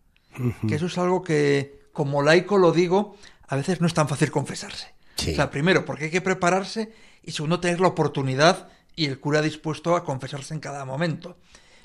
Que 0.66 0.74
eso 0.74 0.86
es 0.86 0.98
algo 0.98 1.22
que, 1.22 1.88
como 1.92 2.22
laico 2.22 2.58
lo 2.58 2.72
digo, 2.72 3.16
a 3.46 3.54
veces 3.54 3.80
no 3.80 3.86
es 3.86 3.94
tan 3.94 4.08
fácil 4.08 4.32
confesarse. 4.32 4.92
Sea, 5.20 5.50
primero, 5.50 5.84
porque 5.84 6.04
hay 6.04 6.10
que 6.10 6.20
prepararse 6.20 6.92
y 7.22 7.32
segundo, 7.32 7.60
tener 7.60 7.80
la 7.80 7.88
oportunidad 7.88 8.68
y 8.96 9.06
el 9.06 9.20
cura 9.20 9.42
dispuesto 9.42 9.96
a 9.96 10.04
confesarse 10.04 10.54
en 10.54 10.60
cada 10.60 10.84
momento. 10.84 11.38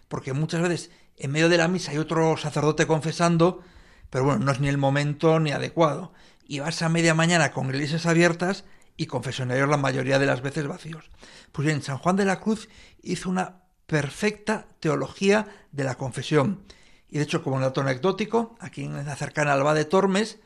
Porque 0.07 0.33
muchas 0.33 0.61
veces 0.61 0.91
en 1.17 1.31
medio 1.31 1.49
de 1.49 1.57
la 1.57 1.67
misa 1.67 1.91
hay 1.91 1.97
otro 1.97 2.37
sacerdote 2.37 2.87
confesando, 2.87 3.61
pero 4.09 4.25
bueno, 4.25 4.43
no 4.43 4.51
es 4.51 4.59
ni 4.59 4.67
el 4.67 4.77
momento 4.77 5.39
ni 5.39 5.51
adecuado. 5.51 6.13
Y 6.47 6.59
vas 6.59 6.81
a 6.81 6.89
media 6.89 7.13
mañana 7.13 7.51
con 7.51 7.67
iglesias 7.67 8.05
abiertas 8.05 8.65
y 8.97 9.07
confesionarios 9.07 9.69
la 9.69 9.77
mayoría 9.77 10.19
de 10.19 10.25
las 10.25 10.41
veces 10.41 10.67
vacíos. 10.67 11.09
Pues 11.51 11.65
bien, 11.65 11.81
San 11.81 11.97
Juan 11.97 12.15
de 12.15 12.25
la 12.25 12.39
Cruz 12.39 12.69
hizo 13.01 13.29
una 13.29 13.63
perfecta 13.87 14.67
teología 14.79 15.47
de 15.71 15.83
la 15.83 15.95
confesión. 15.95 16.63
Y 17.09 17.17
de 17.17 17.23
hecho, 17.23 17.43
como 17.43 17.55
un 17.55 17.61
dato 17.61 17.81
anecdótico, 17.81 18.55
aquí 18.59 18.83
en 18.83 19.05
la 19.05 19.15
cercana 19.15 19.53
Alba 19.53 19.73
de 19.73 19.85
Tormes, 19.85 20.39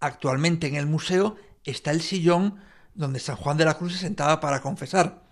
actualmente 0.00 0.66
en 0.66 0.76
el 0.76 0.86
museo 0.86 1.36
está 1.64 1.90
el 1.90 2.00
sillón 2.00 2.56
donde 2.94 3.20
San 3.20 3.36
Juan 3.36 3.56
de 3.56 3.64
la 3.64 3.74
Cruz 3.74 3.92
se 3.94 3.98
sentaba 3.98 4.40
para 4.40 4.60
confesar. 4.60 5.22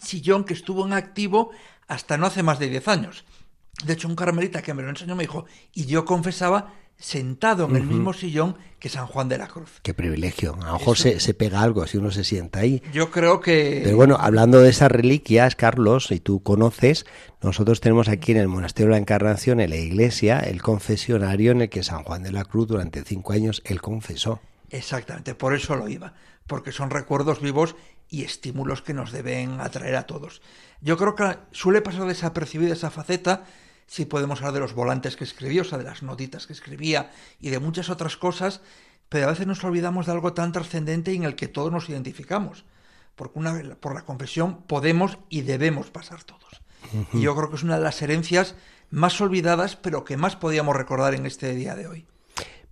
Sillón 0.00 0.44
que 0.44 0.54
estuvo 0.54 0.86
en 0.86 0.92
activo 0.92 1.50
hasta 1.86 2.16
no 2.18 2.26
hace 2.26 2.42
más 2.42 2.58
de 2.58 2.68
10 2.68 2.88
años. 2.88 3.24
De 3.84 3.92
hecho, 3.92 4.08
un 4.08 4.16
carmelita 4.16 4.62
que 4.62 4.74
me 4.74 4.82
lo 4.82 4.90
enseñó 4.90 5.14
me 5.14 5.22
dijo, 5.22 5.46
y 5.72 5.86
yo 5.86 6.04
confesaba 6.04 6.74
sentado 6.98 7.66
en 7.66 7.76
el 7.76 7.84
mismo 7.84 8.12
sillón 8.12 8.56
que 8.80 8.88
San 8.88 9.06
Juan 9.06 9.28
de 9.28 9.38
la 9.38 9.46
Cruz. 9.46 9.78
Qué 9.82 9.94
privilegio. 9.94 10.54
A 10.60 10.66
lo 10.66 10.72
mejor 10.78 10.98
se, 10.98 11.20
se, 11.20 11.32
pega 11.32 11.62
algo 11.62 11.86
si 11.86 11.96
uno 11.96 12.10
se 12.10 12.24
sienta 12.24 12.58
ahí. 12.58 12.82
Yo 12.92 13.12
creo 13.12 13.40
que... 13.40 13.82
Pero 13.84 13.96
bueno, 13.96 14.16
hablando 14.18 14.60
de 14.60 14.70
esas 14.70 14.90
reliquias, 14.90 15.54
Carlos, 15.54 16.10
y 16.10 16.18
tú 16.18 16.42
conoces, 16.42 17.06
nosotros 17.40 17.80
tenemos 17.80 18.08
aquí 18.08 18.32
en 18.32 18.38
el 18.38 18.48
Monasterio 18.48 18.88
de 18.88 18.92
la 18.92 18.98
Encarnación, 18.98 19.60
en 19.60 19.70
la 19.70 19.76
iglesia, 19.76 20.40
el 20.40 20.60
confesionario 20.60 21.52
en 21.52 21.62
el 21.62 21.68
que 21.68 21.84
San 21.84 22.02
Juan 22.02 22.24
de 22.24 22.32
la 22.32 22.44
Cruz 22.44 22.66
durante 22.66 23.04
cinco 23.04 23.32
años 23.32 23.62
él 23.64 23.80
confesó. 23.80 24.40
Exactamente, 24.70 25.34
por 25.34 25.54
eso 25.54 25.76
lo 25.76 25.88
iba, 25.88 26.14
porque 26.46 26.72
son 26.72 26.90
recuerdos 26.90 27.40
vivos 27.40 27.76
y 28.10 28.24
estímulos 28.24 28.82
que 28.82 28.94
nos 28.94 29.12
deben 29.12 29.60
atraer 29.60 29.96
a 29.96 30.06
todos. 30.06 30.42
Yo 30.80 30.96
creo 30.96 31.14
que 31.14 31.38
suele 31.52 31.82
pasar 31.82 32.06
desapercibida 32.06 32.72
esa 32.72 32.90
faceta 32.90 33.44
si 33.86 34.04
podemos 34.04 34.40
hablar 34.40 34.54
de 34.54 34.60
los 34.60 34.74
volantes 34.74 35.16
que 35.16 35.24
escribió, 35.24 35.62
o 35.62 35.64
sea, 35.64 35.78
de 35.78 35.84
las 35.84 36.02
notitas 36.02 36.46
que 36.46 36.52
escribía 36.52 37.10
y 37.40 37.50
de 37.50 37.58
muchas 37.58 37.88
otras 37.88 38.16
cosas, 38.16 38.60
pero 39.08 39.26
a 39.26 39.30
veces 39.30 39.46
nos 39.46 39.64
olvidamos 39.64 40.06
de 40.06 40.12
algo 40.12 40.34
tan 40.34 40.52
trascendente 40.52 41.12
en 41.14 41.24
el 41.24 41.34
que 41.34 41.48
todos 41.48 41.72
nos 41.72 41.88
identificamos, 41.88 42.64
porque 43.16 43.38
una, 43.38 43.74
por 43.76 43.94
la 43.94 44.04
confesión 44.04 44.62
podemos 44.62 45.18
y 45.30 45.40
debemos 45.40 45.90
pasar 45.90 46.22
todos. 46.24 46.62
Y 47.12 47.22
yo 47.22 47.34
creo 47.34 47.50
que 47.50 47.56
es 47.56 47.62
una 47.62 47.76
de 47.76 47.82
las 47.82 48.00
herencias 48.02 48.54
más 48.90 49.20
olvidadas, 49.20 49.76
pero 49.76 50.04
que 50.04 50.16
más 50.16 50.36
podíamos 50.36 50.76
recordar 50.76 51.14
en 51.14 51.26
este 51.26 51.54
día 51.54 51.74
de 51.74 51.88
hoy. 51.88 52.06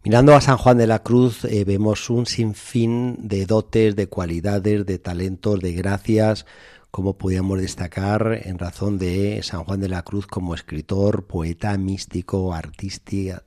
Mirando 0.06 0.36
a 0.36 0.40
San 0.40 0.56
Juan 0.56 0.78
de 0.78 0.86
la 0.86 1.00
Cruz 1.00 1.44
eh, 1.46 1.64
vemos 1.64 2.10
un 2.10 2.26
sinfín 2.26 3.16
de 3.18 3.44
dotes, 3.44 3.96
de 3.96 4.06
cualidades, 4.06 4.86
de 4.86 5.00
talentos, 5.00 5.58
de 5.58 5.72
gracias, 5.72 6.46
como 6.92 7.18
podíamos 7.18 7.60
destacar 7.60 8.40
en 8.44 8.56
razón 8.56 9.00
de 9.00 9.40
San 9.42 9.64
Juan 9.64 9.80
de 9.80 9.88
la 9.88 10.04
Cruz 10.04 10.28
como 10.28 10.54
escritor, 10.54 11.26
poeta, 11.26 11.76
místico, 11.76 12.54
artista, 12.54 13.42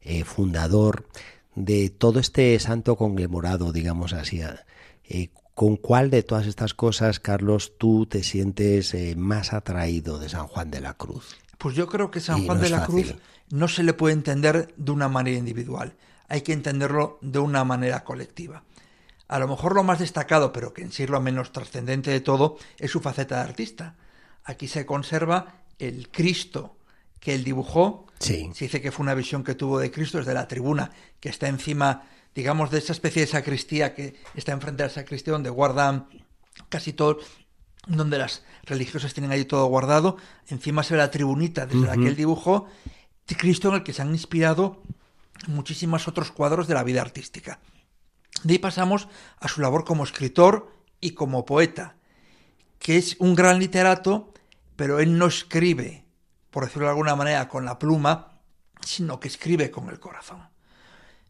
eh, 0.00 0.24
fundador 0.24 1.06
de 1.54 1.90
todo 1.90 2.18
este 2.18 2.58
santo 2.58 2.96
conglomerado, 2.96 3.70
digamos 3.70 4.14
así. 4.14 4.40
Eh, 5.04 5.28
¿Con 5.54 5.76
cuál 5.76 6.10
de 6.10 6.24
todas 6.24 6.48
estas 6.48 6.74
cosas, 6.74 7.20
Carlos, 7.20 7.74
tú 7.78 8.06
te 8.06 8.24
sientes 8.24 8.96
más 9.16 9.52
atraído 9.52 10.18
de 10.18 10.28
San 10.28 10.48
Juan 10.48 10.72
de 10.72 10.80
la 10.80 10.94
Cruz? 10.94 11.36
Pues 11.64 11.76
yo 11.76 11.86
creo 11.86 12.10
que 12.10 12.20
San 12.20 12.44
Juan 12.44 12.60
de 12.60 12.68
la 12.68 12.84
Cruz 12.84 13.14
no 13.48 13.68
se 13.68 13.82
le 13.82 13.94
puede 13.94 14.12
entender 14.12 14.74
de 14.76 14.92
una 14.92 15.08
manera 15.08 15.38
individual, 15.38 15.94
hay 16.28 16.42
que 16.42 16.52
entenderlo 16.52 17.18
de 17.22 17.38
una 17.38 17.64
manera 17.64 18.04
colectiva. 18.04 18.64
A 19.28 19.38
lo 19.38 19.48
mejor 19.48 19.74
lo 19.74 19.82
más 19.82 19.98
destacado, 19.98 20.52
pero 20.52 20.74
que 20.74 20.82
en 20.82 20.92
sí 20.92 21.06
lo 21.06 21.22
menos 21.22 21.52
trascendente 21.52 22.10
de 22.10 22.20
todo, 22.20 22.58
es 22.76 22.90
su 22.90 23.00
faceta 23.00 23.36
de 23.36 23.48
artista. 23.48 23.96
Aquí 24.44 24.68
se 24.68 24.84
conserva 24.84 25.62
el 25.78 26.10
Cristo 26.10 26.76
que 27.18 27.34
él 27.34 27.44
dibujó. 27.44 28.08
Se 28.18 28.64
dice 28.66 28.82
que 28.82 28.92
fue 28.92 29.04
una 29.04 29.14
visión 29.14 29.42
que 29.42 29.54
tuvo 29.54 29.78
de 29.78 29.90
Cristo 29.90 30.18
desde 30.18 30.34
la 30.34 30.46
tribuna, 30.46 30.90
que 31.18 31.30
está 31.30 31.48
encima, 31.48 32.02
digamos, 32.34 32.70
de 32.72 32.76
esa 32.76 32.92
especie 32.92 33.22
de 33.22 33.28
sacristía 33.28 33.94
que 33.94 34.16
está 34.34 34.52
enfrente 34.52 34.82
de 34.82 34.90
la 34.90 34.94
sacristía, 34.94 35.32
donde 35.32 35.48
guardan 35.48 36.08
casi 36.68 36.92
todo, 36.92 37.20
donde 37.86 38.18
las 38.18 38.42
religiosas 38.64 39.14
tienen 39.14 39.32
ahí 39.32 39.44
todo 39.44 39.66
guardado. 39.66 40.16
Encima 40.48 40.82
se 40.82 40.94
ve 40.94 40.98
la 40.98 41.10
tribunita 41.10 41.66
desde 41.66 41.86
la 41.86 41.96
que 41.96 42.08
él 42.08 42.16
dibujó 42.16 42.66
Cristo 43.32 43.68
en 43.68 43.76
el 43.76 43.82
que 43.82 43.92
se 43.92 44.02
han 44.02 44.10
inspirado 44.10 44.82
muchísimos 45.46 46.06
otros 46.08 46.30
cuadros 46.30 46.68
de 46.68 46.74
la 46.74 46.84
vida 46.84 47.00
artística. 47.00 47.58
De 48.42 48.54
ahí 48.54 48.58
pasamos 48.58 49.08
a 49.40 49.48
su 49.48 49.60
labor 49.60 49.84
como 49.84 50.04
escritor 50.04 50.70
y 51.00 51.12
como 51.12 51.44
poeta, 51.44 51.96
que 52.78 52.96
es 52.96 53.16
un 53.18 53.34
gran 53.34 53.58
literato, 53.58 54.32
pero 54.76 55.00
él 55.00 55.16
no 55.16 55.26
escribe, 55.26 56.04
por 56.50 56.64
decirlo 56.64 56.86
de 56.86 56.90
alguna 56.90 57.16
manera, 57.16 57.48
con 57.48 57.64
la 57.64 57.78
pluma, 57.78 58.40
sino 58.80 59.20
que 59.20 59.28
escribe 59.28 59.70
con 59.70 59.88
el 59.88 59.98
corazón. 59.98 60.48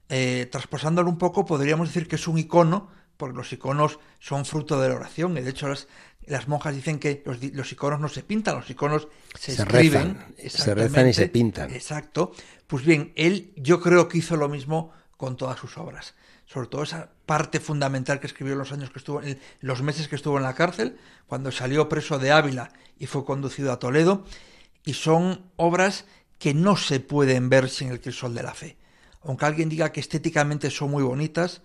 Eh, 0.08 0.48
traspasándolo 0.50 1.08
un 1.08 1.18
poco, 1.18 1.44
podríamos 1.44 1.88
decir 1.88 2.08
que 2.08 2.16
es 2.16 2.26
un 2.26 2.38
icono, 2.38 2.88
porque 3.16 3.36
los 3.36 3.52
iconos 3.52 3.98
son 4.18 4.44
fruto 4.44 4.80
de 4.80 4.88
la 4.88 4.96
oración, 4.96 5.36
y 5.38 5.40
de 5.40 5.50
hecho 5.50 5.68
las, 5.68 5.88
las 6.26 6.48
monjas 6.48 6.74
dicen 6.74 6.98
que 6.98 7.22
los, 7.24 7.72
iconos 7.72 8.00
no 8.00 8.08
se 8.08 8.22
pintan, 8.22 8.56
los 8.56 8.70
iconos 8.70 9.08
se, 9.38 9.52
escriben. 9.52 10.18
se 10.48 10.74
rezan 10.74 11.08
y 11.08 11.12
se 11.12 11.28
pintan. 11.28 11.72
Exacto. 11.72 12.32
Pues 12.66 12.84
bien, 12.84 13.12
él 13.16 13.52
yo 13.56 13.80
creo 13.80 14.08
que 14.08 14.18
hizo 14.18 14.36
lo 14.36 14.48
mismo 14.48 14.92
con 15.16 15.36
todas 15.36 15.58
sus 15.58 15.76
obras. 15.78 16.14
Sobre 16.46 16.68
todo 16.68 16.82
esa 16.82 17.10
parte 17.26 17.60
fundamental 17.60 18.20
que 18.20 18.26
escribió 18.26 18.52
en 18.52 18.58
los 18.58 18.72
años 18.72 18.90
que 18.90 18.98
estuvo, 18.98 19.22
en 19.22 19.38
los 19.60 19.82
meses 19.82 20.08
que 20.08 20.16
estuvo 20.16 20.36
en 20.36 20.42
la 20.42 20.54
cárcel, 20.54 20.98
cuando 21.26 21.50
salió 21.50 21.88
preso 21.88 22.18
de 22.18 22.32
Ávila 22.32 22.70
y 22.98 23.06
fue 23.06 23.24
conducido 23.24 23.72
a 23.72 23.78
Toledo. 23.78 24.24
Y 24.84 24.94
son 24.94 25.50
obras 25.56 26.04
que 26.38 26.52
no 26.52 26.76
se 26.76 27.00
pueden 27.00 27.48
ver 27.48 27.70
sin 27.70 27.88
el 27.88 28.00
crisol 28.00 28.34
de 28.34 28.42
la 28.42 28.54
fe. 28.54 28.76
Aunque 29.22 29.46
alguien 29.46 29.70
diga 29.70 29.92
que 29.92 30.00
estéticamente 30.00 30.70
son 30.70 30.90
muy 30.90 31.02
bonitas, 31.02 31.62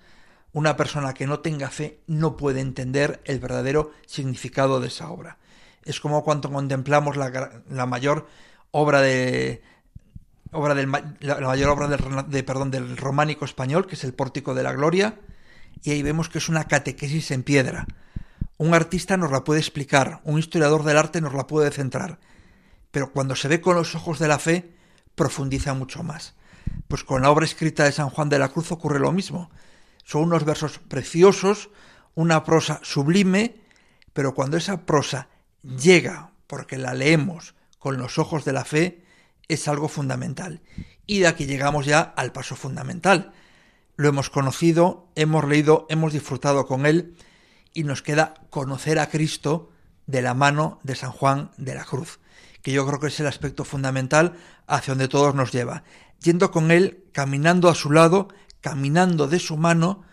una 0.54 0.76
persona 0.76 1.14
que 1.14 1.28
no 1.28 1.40
tenga 1.40 1.70
fe 1.70 2.00
no 2.08 2.38
puede 2.38 2.62
entender 2.62 3.22
el 3.26 3.40
verdadero 3.40 3.92
significado 4.06 4.80
de 4.80 4.88
esa 4.88 5.10
obra. 5.10 5.38
Es 5.84 6.00
como 6.00 6.24
cuando 6.24 6.52
contemplamos 6.52 7.18
la, 7.18 7.86
mayor 7.86 8.28
obra 8.72 9.02
de 9.02 9.62
obra 10.52 10.76
del, 10.76 10.92
la, 11.20 11.40
mayor 11.40 11.70
obra 11.70 11.88
del, 11.88 12.00
de, 12.30 12.44
del 12.78 12.98
románico 12.98 13.46
español, 13.46 13.88
que 13.88 13.96
es 13.96 14.04
el 14.04 14.14
Pórtico 14.14 14.54
de 14.56 14.64
la 14.64 14.74
Gloria, 14.74 15.20
y 15.84 15.92
ahí 15.92 16.04
vemos 16.04 16.30
que 16.30 16.40
es 16.40 16.50
una 16.50 16.66
catequesis 16.66 17.32
en 17.32 17.44
piedra. 17.44 17.88
Un 18.58 18.74
artista 18.74 19.16
nos 19.16 19.32
la 19.32 19.44
puede 19.44 19.60
explicar, 19.60 20.22
un 20.24 20.40
historiador 20.40 20.84
del 20.84 20.98
arte 20.98 21.22
nos 21.22 21.34
la 21.34 21.48
puede 21.48 21.72
centrar, 21.72 22.20
pero 22.92 23.12
cuando 23.12 23.36
se 23.36 23.48
ve 23.48 23.62
con 23.62 23.76
los 23.76 23.96
ojos 23.96 24.20
de 24.20 24.28
la 24.28 24.40
fe, 24.40 24.74
profundiza 25.16 25.74
mucho 25.74 26.04
más. 26.04 26.34
Pues 26.88 27.04
con 27.04 27.22
la 27.22 27.30
obra 27.30 27.46
escrita 27.46 27.84
de 27.84 27.92
San 27.92 28.10
Juan 28.10 28.30
de 28.30 28.40
la 28.40 28.50
Cruz 28.50 28.72
ocurre 28.72 29.00
lo 29.00 29.12
mismo. 29.12 29.50
Son 30.10 30.24
unos 30.24 30.44
versos 30.44 30.80
preciosos, 30.80 31.70
una 32.16 32.44
prosa 32.44 32.80
sublime, 32.82 33.58
pero 34.12 34.34
cuando 34.34 34.58
esa 34.58 34.88
prosa 34.88 35.28
llega, 35.62 36.32
porque 36.48 36.80
la 36.80 36.96
leemos 36.96 37.54
con 37.78 38.00
los 38.00 38.18
ojos 38.18 38.44
de 38.44 38.52
la 38.52 38.66
fe, 38.66 39.06
es 39.48 39.68
algo 39.68 39.88
fundamental. 39.88 40.64
Y 41.06 41.20
de 41.20 41.28
aquí 41.28 41.46
llegamos 41.46 41.86
ya 41.86 42.02
al 42.02 42.32
paso 42.32 42.56
fundamental. 42.56 43.34
Lo 43.98 44.10
hemos 44.10 44.32
conocido, 44.32 45.12
hemos 45.14 45.46
leído, 45.46 45.86
hemos 45.92 46.12
disfrutado 46.12 46.66
con 46.66 46.88
él 46.88 47.16
y 47.76 47.84
nos 47.84 48.02
queda 48.02 48.34
conocer 48.50 48.98
a 48.98 49.10
Cristo 49.12 49.70
de 50.08 50.24
la 50.24 50.34
mano 50.34 50.80
de 50.82 50.96
San 50.96 51.12
Juan 51.12 51.52
de 51.58 51.76
la 51.76 51.86
Cruz, 51.86 52.20
que 52.64 52.72
yo 52.72 52.84
creo 52.88 53.00
que 53.00 53.08
es 53.10 53.20
el 53.20 53.28
aspecto 53.28 53.64
fundamental 53.64 54.38
hacia 54.66 54.94
donde 54.96 55.08
todos 55.08 55.36
nos 55.36 55.52
lleva. 55.52 55.84
Yendo 56.20 56.50
con 56.50 56.72
él, 56.72 57.04
caminando 57.14 57.70
a 57.70 57.76
su 57.76 57.92
lado, 57.92 58.30
caminando 58.62 59.28
de 59.28 59.40
su 59.40 59.58
mano, 59.58 60.04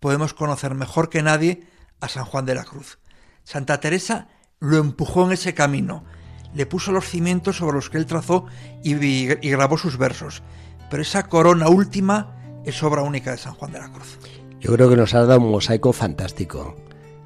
podemos 0.00 0.34
conocer 0.34 0.74
mejor 0.74 1.08
que 1.08 1.22
nadie 1.22 1.66
a 2.00 2.08
San 2.08 2.24
Juan 2.24 2.46
de 2.46 2.54
la 2.54 2.64
Cruz. 2.64 2.98
Santa 3.44 3.80
Teresa 3.80 4.28
lo 4.60 4.78
empujó 4.78 5.26
en 5.26 5.32
ese 5.32 5.54
camino, 5.54 6.04
le 6.54 6.66
puso 6.66 6.92
los 6.92 7.08
cimientos 7.08 7.56
sobre 7.56 7.76
los 7.76 7.90
que 7.90 7.98
él 7.98 8.06
trazó 8.06 8.46
y, 8.82 9.26
grabó 9.26 9.76
sus 9.76 9.98
versos. 9.98 10.42
Pero 10.90 11.02
esa 11.02 11.24
corona 11.24 11.68
última 11.68 12.36
es 12.64 12.82
obra 12.82 13.02
única 13.02 13.32
de 13.32 13.38
San 13.38 13.54
Juan 13.54 13.72
de 13.72 13.80
la 13.80 13.90
Cruz. 13.90 14.18
Yo 14.60 14.72
creo 14.72 14.88
que 14.88 14.96
nos 14.96 15.14
ha 15.14 15.24
dado 15.24 15.40
un 15.40 15.50
mosaico 15.50 15.92
fantástico 15.92 16.76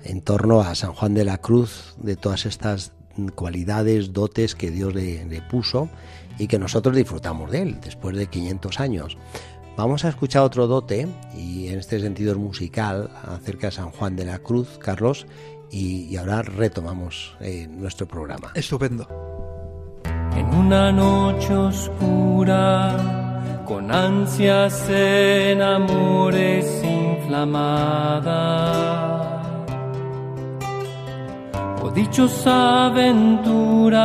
en 0.02 0.23
torno 0.23 0.61
a 0.61 0.75
San 0.75 0.92
Juan 0.92 1.14
de 1.14 1.25
la 1.25 1.38
Cruz, 1.38 1.94
de 1.99 2.16
todas 2.16 2.47
estas 2.47 2.92
cualidades, 3.35 4.12
dotes 4.12 4.54
que 4.54 4.70
Dios 4.70 4.94
le, 4.94 5.42
puso 5.50 5.88
y 6.38 6.47
que 6.47 6.58
nosotros 6.58 6.97
disfrutamos 6.97 7.50
de 7.50 7.62
él 7.62 7.80
después 7.80 8.16
de 8.16 8.26
500 8.28 8.80
años. 8.80 9.18
Vamos 9.78 10.04
a 10.04 10.08
escuchar 10.08 10.42
otro 10.42 10.66
dote, 10.66 11.06
y 11.37 11.68
en 11.68 11.78
este 11.78 12.00
sentido 12.00 12.32
es 12.32 12.38
musical, 12.38 13.11
acerca 13.28 13.68
de 13.68 13.70
San 13.70 13.90
Juan 13.90 14.16
de 14.16 14.25
la 14.25 14.40
Cruz, 14.40 14.76
Carlos, 14.82 15.28
y, 15.70 16.16
ahora 16.16 16.42
retomamos 16.42 17.37
eh, 17.38 17.68
nuestro 17.70 18.08
programa. 18.08 18.50
Estupendo. 18.56 19.06
En 20.37 20.52
una 20.52 20.90
noche 20.90 21.54
oscura, 21.54 23.62
con 23.64 23.92
ansias 23.92 24.85
en 24.90 25.62
amores 25.62 26.82
inflamada, 26.82 28.35
o 31.80 31.88
dichosa 31.92 32.87
aventura, 32.87 34.02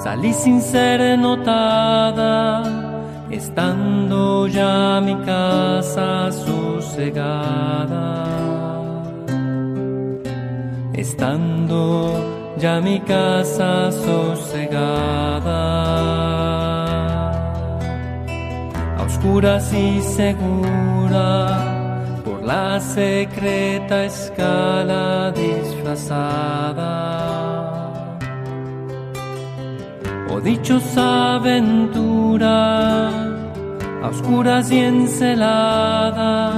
salí 0.00 0.32
sin 0.32 0.62
ser 0.62 1.18
notada 1.18 2.81
estando 3.42 4.46
ya 4.46 5.00
mi 5.04 5.16
casa 5.26 6.30
sosegada, 6.30 8.06
estando 10.94 11.82
ya 12.56 12.80
mi 12.80 13.00
casa 13.00 13.90
sosegada, 13.90 15.60
a 18.98 19.02
oscuras 19.08 19.72
y 19.72 20.00
segura 20.00 21.34
por 22.24 22.44
la 22.44 22.78
secreta 22.78 24.04
escala 24.04 25.32
disfrazada. 25.32 26.92
O 30.30 30.40
dichosa 30.40 31.34
aventura 31.34 33.21
a 34.02 34.08
oscuras 34.08 34.70
y 34.72 34.78
encelada, 34.80 36.52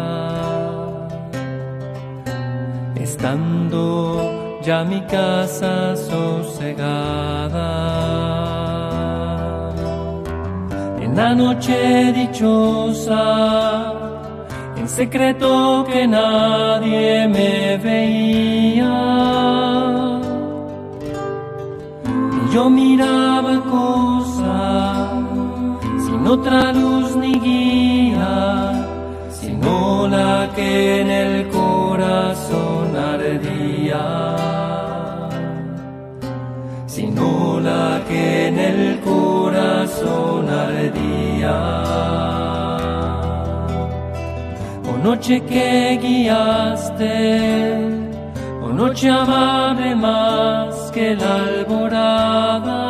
estando 2.97 4.61
ya 4.63 4.85
mi 4.85 5.01
casa 5.03 5.97
sosegada. 5.97 7.69
En 11.01 11.17
la 11.17 11.35
noche 11.35 12.13
dichosa, 12.13 13.93
en 14.77 14.89
secreto 14.89 15.87
que 15.91 16.07
nadie 16.07 17.27
me 17.29 17.79
veía 17.79 19.23
yo 22.53 22.69
miraba 22.69 23.63
cosa 23.63 25.11
sin 26.05 26.27
otra 26.27 26.73
luz 26.73 27.17
ni 27.17 27.33
guía, 27.39 28.87
sino 29.31 30.07
la 30.07 30.51
que 30.55 31.01
en 31.01 31.11
el 31.11 31.49
corazón 31.49 32.95
ardía, 32.95 34.37
sino 36.87 37.59
la 37.61 38.03
que 38.07 38.49
en 38.49 38.59
el 38.59 39.01
corazón 39.01 40.49
ardía. 40.51 41.59
O 44.91 44.93
noche 45.03 45.41
que 45.51 45.99
guiaste, 46.03 47.23
noche 48.73 49.09
amable 49.09 49.95
más 49.95 50.82
que 50.93 51.17
la 51.17 51.37
alborada, 51.37 52.81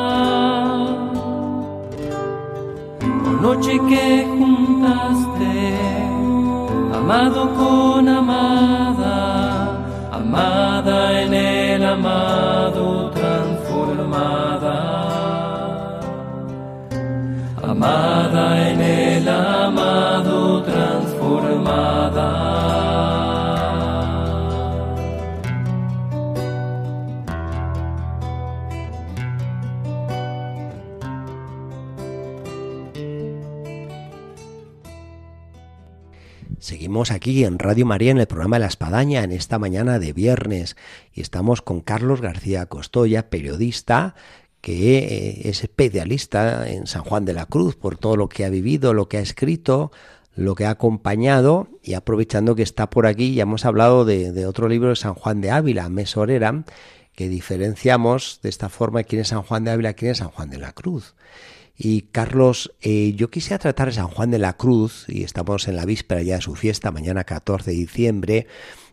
noche 3.40 3.78
que 3.88 4.26
juntaste, 4.26 5.76
amado 6.97 7.49
con 7.54 8.09
amada, 8.09 9.78
amada 10.11 11.23
en 11.23 11.35
el 11.35 11.85
amado 11.85 13.11
transformada, 13.11 14.78
amada 17.62 18.71
en 18.71 18.80
el 18.80 19.28
amado 19.28 20.62
transformada. 20.64 22.72
Aquí 36.92 37.44
en 37.44 37.58
Radio 37.58 37.87
María 37.87 38.11
en 38.11 38.18
el 38.18 38.26
programa 38.26 38.58
La 38.58 38.66
Espadaña 38.66 39.25
en 39.25 39.32
esta 39.32 39.58
mañana 39.58 39.99
de 39.99 40.12
viernes. 40.12 40.76
Y 41.14 41.22
estamos 41.22 41.62
con 41.62 41.80
Carlos 41.80 42.20
García 42.20 42.66
Costoya, 42.66 43.30
periodista 43.30 44.14
que 44.61 44.99
eh, 44.99 45.49
es 45.49 45.64
especialista 45.64 46.68
en 46.68 46.87
San 46.87 47.02
Juan 47.02 47.25
de 47.25 47.32
la 47.32 47.46
Cruz 47.46 47.76
por 47.76 47.96
todo 47.96 48.16
lo 48.16 48.28
que 48.28 48.44
ha 48.44 48.50
vivido, 48.50 48.92
lo 48.92 49.08
que 49.08 49.16
ha 49.16 49.20
escrito, 49.20 49.90
lo 50.37 50.54
que 50.54 50.66
ha 50.66 50.70
acompañado. 50.70 51.68
Y 51.82 51.94
aprovechando 51.94 52.54
que 52.54 52.62
está 52.62 52.90
por 52.90 53.06
aquí 53.06 53.34
ya 53.34 53.44
hemos 53.44 53.64
hablado 53.64 54.04
de, 54.04 54.30
de 54.30 54.44
otro 54.44 54.68
libro 54.68 54.90
de 54.90 54.96
San 54.96 55.14
Juan 55.14 55.40
de 55.40 55.50
Ávila, 55.50 55.88
Mesorera, 55.88 56.62
que 57.14 57.30
diferenciamos 57.30 58.40
de 58.42 58.50
esta 58.50 58.68
forma 58.68 59.02
quién 59.02 59.22
es 59.22 59.28
San 59.28 59.42
Juan 59.42 59.64
de 59.64 59.70
Ávila, 59.70 59.94
quién 59.94 60.11
es 60.11 60.18
San 60.18 60.28
Juan 60.28 60.50
de 60.50 60.58
la 60.58 60.72
Cruz. 60.72 61.14
Y 61.76 62.02
Carlos, 62.02 62.75
eh, 62.81 63.14
yo 63.17 63.31
quisiera 63.31 63.59
tratar 63.59 63.88
de 63.88 63.95
San 63.95 64.09
Juan 64.09 64.31
de 64.31 64.38
la 64.38 64.57
Cruz, 64.57 65.07
y 65.09 65.25
estamos 65.25 65.67
en 65.69 65.76
la 65.76 65.85
víspera 65.85 66.23
ya 66.23 66.37
de 66.37 66.43
su 66.43 66.55
fiesta, 66.55 66.91
mañana 66.91 67.25
14 67.25 67.71
de 67.71 67.76
diciembre, 67.76 68.47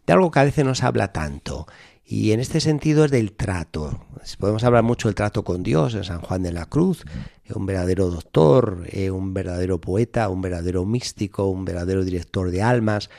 de 0.07 0.13
algo 0.13 0.31
que 0.31 0.39
a 0.39 0.45
veces 0.45 0.65
no 0.65 0.75
se 0.75 0.85
habla 0.85 1.11
tanto. 1.11 1.67
Y 2.05 2.31
en 2.31 2.39
este 2.39 2.59
sentido 2.59 3.05
es 3.05 3.11
del 3.11 3.33
trato. 3.33 4.03
Podemos 4.39 4.63
hablar 4.63 4.81
mucho 4.81 5.07
del 5.07 5.15
trato 5.15 5.43
con 5.43 5.61
Dios 5.61 5.93
en 5.93 6.03
San 6.03 6.21
Juan 6.21 6.41
de 6.41 6.51
la 6.51 6.65
Cruz, 6.65 7.05
un 7.53 7.67
verdadero 7.67 8.09
doctor, 8.09 8.87
eh, 8.89 9.11
un 9.11 9.33
verdadero 9.33 9.79
poeta, 9.79 10.27
un 10.29 10.41
verdadero 10.41 10.85
místico, 10.85 11.47
un 11.47 11.65
verdadero 11.65 12.03
director 12.03 12.49
de 12.49 12.63
almas, 12.63 13.11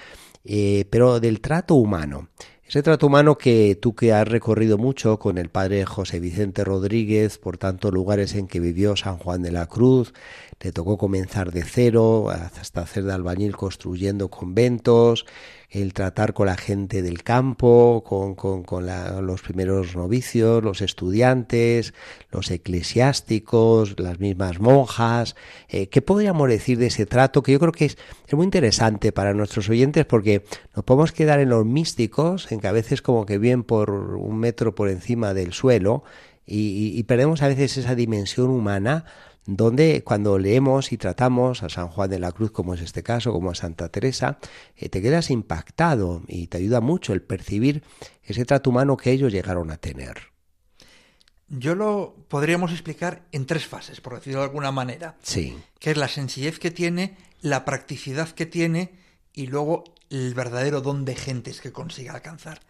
eh, 0.45 0.87
pero 0.91 1.21
del 1.21 1.41
trato 1.41 1.77
humano. 1.77 2.31
Ese 2.71 2.85
trato 2.85 3.09
humano 3.09 3.37
que 3.37 3.75
tú 3.75 3.97
que 3.97 4.13
has 4.13 4.29
recorrido 4.29 4.79
mucho 4.79 5.19
con 5.19 5.39
el 5.39 5.49
padre 5.49 5.85
José 5.85 6.21
Vicente 6.21 6.63
Rodríguez 6.63 7.37
por 7.37 7.59
tantos 7.59 7.93
lugares 7.93 8.37
en 8.37 8.47
que 8.47 8.61
vivió 8.61 8.95
San 8.95 9.17
Juan 9.17 9.43
de 9.43 9.51
la 9.51 9.67
Cruz, 9.67 10.15
te 10.59 10.71
tocó 10.71 10.97
comenzar 10.97 11.51
de 11.51 11.65
cero 11.65 12.31
hasta 12.31 12.83
hacer 12.83 13.03
de 13.03 13.13
albañil 13.13 13.57
construyendo 13.57 14.31
conventos, 14.31 15.27
el 15.71 15.95
tratar 15.95 16.35
con 16.35 16.47
la 16.47 16.57
gente 16.57 17.01
del 17.01 17.23
campo, 17.23 18.03
con, 18.05 18.35
con, 18.35 18.87
los 19.27 19.43
primeros 19.43 19.95
novicios, 19.95 20.65
los 20.65 20.81
estudiantes, 20.81 21.95
los 22.33 22.51
eclesiásticos, 22.51 23.95
las 23.99 24.19
mismas 24.19 24.59
monjas. 24.59 25.37
Eh, 25.69 25.89
¿Qué 25.89 26.03
podríamos 26.03 26.49
decir 26.49 26.79
de 26.79 26.87
ese 26.87 27.07
trato? 27.07 27.43
Que 27.43 27.53
yo 27.53 27.61
creo 27.61 27.73
que 27.73 27.85
es, 27.85 27.99
es, 28.27 28.35
muy 28.35 28.45
interesante 28.45 29.13
para 29.13 29.33
nuestros 29.33 29.69
oyentes 29.69 30.05
porque 30.07 30.45
nos 30.75 30.85
podemos 30.85 31.13
quedar 31.13 31.39
en 31.39 31.51
los 31.51 31.65
místicos, 31.65 32.51
en 32.51 32.61
que 32.61 32.67
a 32.67 32.73
veces 32.73 33.01
como 33.01 33.25
que 33.25 33.39
bien 33.39 33.63
por 33.63 33.91
un 33.91 34.39
metro 34.39 34.75
por 34.75 34.89
encima 34.89 35.35
del 35.35 35.53
suelo 35.53 36.03
y, 36.47 36.93
y 36.97 37.03
perdemos 37.05 37.43
a 37.43 37.49
veces 37.49 37.77
esa 37.77 37.95
dimensión 37.95 38.51
humana 38.51 39.05
donde 39.57 40.03
cuando 40.05 40.39
leemos 40.39 40.93
y 40.93 40.97
tratamos 40.97 41.63
a 41.63 41.69
San 41.69 41.89
Juan 41.89 42.09
de 42.09 42.21
la 42.21 42.31
Cruz, 42.31 42.53
como 42.53 42.75
es 42.75 42.81
este 42.81 43.03
caso, 43.03 43.33
como 43.33 43.51
a 43.51 43.55
Santa 43.55 43.89
Teresa, 43.89 44.39
eh, 44.77 44.89
te 44.89 45.03
quedas 45.03 45.31
impactado 45.31 46.23
y 46.29 46.47
te 46.47 46.59
ayuda 46.59 46.81
mucho 46.81 47.13
el 47.13 47.23
percibir 47.23 47.83
ese 48.23 48.45
trato 48.45 48.71
humano 48.71 48.97
que 48.97 49.11
ellos 49.11 49.33
llegaron 49.33 49.71
a 49.73 49.77
tener. 49.77 50.31
Yo 51.49 51.75
lo 51.75 52.15
podríamos 52.29 52.71
explicar 52.71 53.27
en 53.33 53.45
tres 53.45 53.67
fases, 53.67 54.01
por 54.01 54.15
decirlo 54.15 54.39
de 54.39 54.47
alguna 54.47 54.71
manera. 54.71 55.17
Sí. 55.23 55.59
Que 55.81 55.91
es 55.91 55.97
la 55.97 56.07
sencillez 56.07 56.61
que 56.61 56.71
tiene, 56.71 57.17
la 57.41 57.65
practicidad 57.65 58.29
que 58.29 58.47
tiene 58.47 58.93
y 59.35 59.49
luego 59.49 59.83
el 60.11 60.33
verdadero 60.35 60.81
don 60.81 61.05
de 61.05 61.17
gentes 61.17 61.61
que 61.61 61.73
consigue 61.73 62.11
alcanzar. 62.11 62.61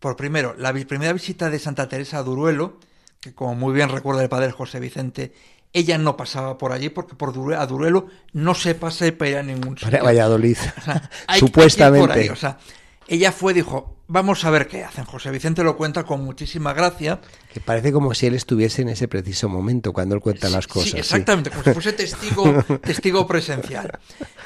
Por 0.00 0.16
primero, 0.16 0.54
la 0.58 0.72
primera 0.72 1.12
visita 1.12 1.48
de 1.48 1.60
Santa 1.60 1.88
Teresa 1.88 2.18
a 2.18 2.22
Duruelo, 2.24 2.80
que 3.20 3.34
como 3.34 3.54
muy 3.54 3.72
bien 3.72 3.88
recuerda 3.88 4.22
el 4.22 4.28
padre 4.28 4.50
José 4.50 4.80
Vicente, 4.80 5.32
ella 5.72 5.98
no 5.98 6.16
pasaba 6.16 6.58
por 6.58 6.72
allí 6.72 6.88
porque 6.88 7.14
por 7.14 7.34
a 7.54 7.66
Duruelo 7.66 8.08
no 8.32 8.54
se 8.54 8.74
pasa 8.74 9.06
para 9.16 9.42
ningún 9.42 9.76
sitio. 9.76 9.90
Para 9.90 10.02
Valladolid, 10.02 10.56
supuestamente. 11.38 12.30
o 12.30 12.36
sea, 12.36 12.58
ella 13.06 13.32
fue, 13.32 13.54
dijo, 13.54 13.96
vamos 14.06 14.44
a 14.44 14.50
ver 14.50 14.66
qué 14.66 14.84
hacen. 14.84 15.04
José 15.04 15.30
Vicente 15.30 15.62
lo 15.62 15.76
cuenta 15.76 16.04
con 16.04 16.24
muchísima 16.24 16.72
gracia. 16.72 17.20
Que 17.52 17.60
parece 17.60 17.92
como 17.92 18.12
si 18.14 18.26
él 18.26 18.34
estuviese 18.34 18.82
en 18.82 18.90
ese 18.90 19.08
preciso 19.08 19.48
momento 19.48 19.92
cuando 19.92 20.14
él 20.14 20.20
cuenta 20.20 20.48
las 20.48 20.66
cosas. 20.66 20.90
Sí, 20.90 20.98
exactamente, 20.98 21.50
como 21.50 21.62
si 21.62 21.72
fuese 21.72 21.92
testigo, 21.92 22.64
testigo 22.82 23.26
presencial. 23.26 23.98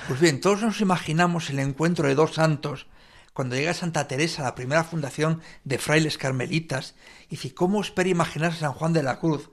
Pues 0.09 0.21
bien, 0.21 0.41
todos 0.41 0.63
nos 0.63 0.81
imaginamos 0.81 1.51
el 1.51 1.59
encuentro 1.61 2.09
de 2.09 2.15
dos 2.15 2.35
santos 2.35 2.87
cuando 3.33 3.57
llega 3.57 3.73
Santa 3.73 4.07
Teresa, 4.07 4.43
la 4.43 4.55
primera 4.55 4.85
fundación 4.85 5.41
de 5.65 5.79
frailes 5.79 6.19
carmelitas, 6.19 6.95
y 7.29 7.37
dice, 7.37 7.55
¿cómo 7.55 7.81
espera 7.81 8.11
imaginarse 8.11 8.61
San 8.61 8.75
Juan 8.75 8.93
de 8.93 9.03
la 9.03 9.19
Cruz? 9.19 9.49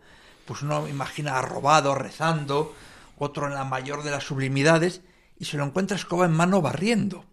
Pues 0.49 0.63
uno 0.63 0.87
imagina 0.87 1.37
arrobado, 1.37 1.93
rezando, 1.93 2.73
otro 3.19 3.45
en 3.45 3.53
la 3.53 3.65
mayor 3.65 4.01
de 4.01 4.09
las 4.09 4.23
sublimidades, 4.23 5.01
y 5.37 5.45
se 5.45 5.57
lo 5.57 5.63
encuentra 5.63 5.95
escoba 5.95 6.25
en 6.25 6.31
mano 6.31 6.59
barriendo. 6.59 7.23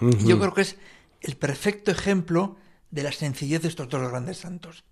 Yo 0.00 0.38
creo 0.38 0.54
que 0.54 0.62
es 0.62 0.76
el 1.20 1.36
perfecto 1.36 1.90
ejemplo 1.90 2.56
de 2.90 3.02
la 3.02 3.12
sencillez 3.12 3.60
de 3.60 3.68
estos 3.68 3.90
dos 3.90 4.08
grandes 4.08 4.38
santos. 4.38 4.84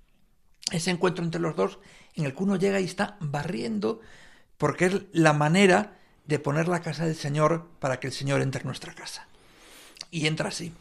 Ese 0.70 0.90
encuentro 0.90 1.24
entre 1.24 1.40
los 1.40 1.56
dos 1.56 1.78
en 2.16 2.26
el 2.26 2.34
que 2.34 2.42
uno 2.42 2.56
llega 2.56 2.80
y 2.80 2.84
está 2.84 3.16
barriendo, 3.20 4.02
porque 4.58 4.84
es 4.84 5.00
la 5.12 5.32
manera 5.32 5.96
de 6.26 6.38
poner 6.38 6.68
la 6.68 6.82
casa 6.82 7.06
del 7.06 7.16
Señor 7.16 7.66
para 7.80 7.98
que 7.98 8.08
el 8.08 8.12
Señor 8.12 8.42
entre 8.42 8.60
en 8.60 8.66
nuestra 8.66 8.94
casa. 8.94 9.26
Y 10.10 10.26
entra 10.26 10.50
así. 10.50 10.74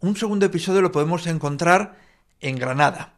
Un 0.00 0.14
segundo 0.14 0.44
episodio 0.44 0.82
lo 0.82 0.92
podemos 0.92 1.26
encontrar 1.26 1.98
en 2.42 2.56
Granada. 2.56 3.14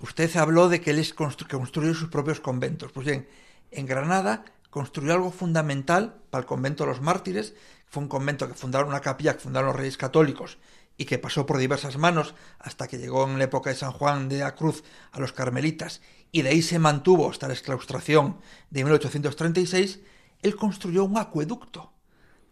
Usted 0.00 0.34
habló 0.36 0.68
de 0.68 0.80
que 0.80 0.90
él 0.90 1.14
construyó 1.14 1.94
sus 1.94 2.08
propios 2.08 2.40
conventos. 2.40 2.92
Pues 2.92 3.06
bien, 3.06 3.28
en 3.70 3.86
Granada 3.86 4.44
construyó 4.70 5.14
algo 5.14 5.30
fundamental 5.30 6.16
para 6.30 6.42
el 6.42 6.46
convento 6.46 6.84
de 6.84 6.90
los 6.90 7.00
mártires. 7.00 7.54
Fue 7.88 8.02
un 8.02 8.08
convento 8.08 8.46
que 8.46 8.54
fundaron 8.54 8.88
una 8.88 9.00
capilla 9.00 9.34
que 9.34 9.40
fundaron 9.40 9.68
los 9.68 9.76
reyes 9.76 9.96
católicos 9.96 10.58
y 10.98 11.04
que 11.04 11.18
pasó 11.18 11.46
por 11.46 11.58
diversas 11.58 11.96
manos 11.96 12.34
hasta 12.58 12.88
que 12.88 12.98
llegó 12.98 13.24
en 13.24 13.38
la 13.38 13.44
época 13.44 13.70
de 13.70 13.76
San 13.76 13.92
Juan 13.92 14.28
de 14.28 14.38
la 14.38 14.54
Cruz 14.54 14.82
a 15.12 15.20
los 15.20 15.32
carmelitas 15.32 16.00
y 16.32 16.42
de 16.42 16.50
ahí 16.50 16.62
se 16.62 16.78
mantuvo 16.78 17.30
hasta 17.30 17.48
la 17.48 17.54
exclaustración 17.54 18.38
de 18.70 18.84
1836, 18.84 20.00
él 20.42 20.56
construyó 20.56 21.04
un 21.04 21.18
acueducto 21.18 21.92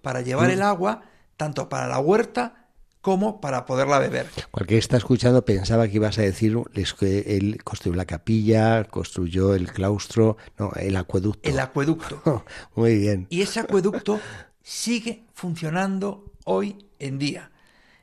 para 0.02 0.20
llevar 0.20 0.48
mm. 0.48 0.52
el 0.52 0.62
agua 0.62 1.02
tanto 1.36 1.68
para 1.68 1.88
la 1.88 1.98
huerta 1.98 2.63
como 3.04 3.38
para 3.38 3.66
poderla 3.66 3.98
beber. 3.98 4.26
Cualquiera 4.50 4.78
que 4.80 4.82
está 4.82 4.96
escuchando 4.96 5.44
pensaba 5.44 5.86
que 5.86 5.96
ibas 5.96 6.18
a 6.18 6.22
decir 6.22 6.56
que 6.98 7.36
él 7.36 7.62
construyó 7.62 7.94
la 7.94 8.06
capilla, 8.06 8.82
construyó 8.84 9.54
el 9.54 9.70
claustro, 9.70 10.38
no, 10.58 10.72
el 10.72 10.96
acueducto. 10.96 11.46
El 11.46 11.60
acueducto. 11.60 12.46
Muy 12.74 12.96
bien. 12.96 13.26
Y 13.28 13.42
ese 13.42 13.60
acueducto 13.60 14.18
sigue 14.62 15.26
funcionando 15.34 16.32
hoy 16.46 16.86
en 16.98 17.18
día. 17.18 17.50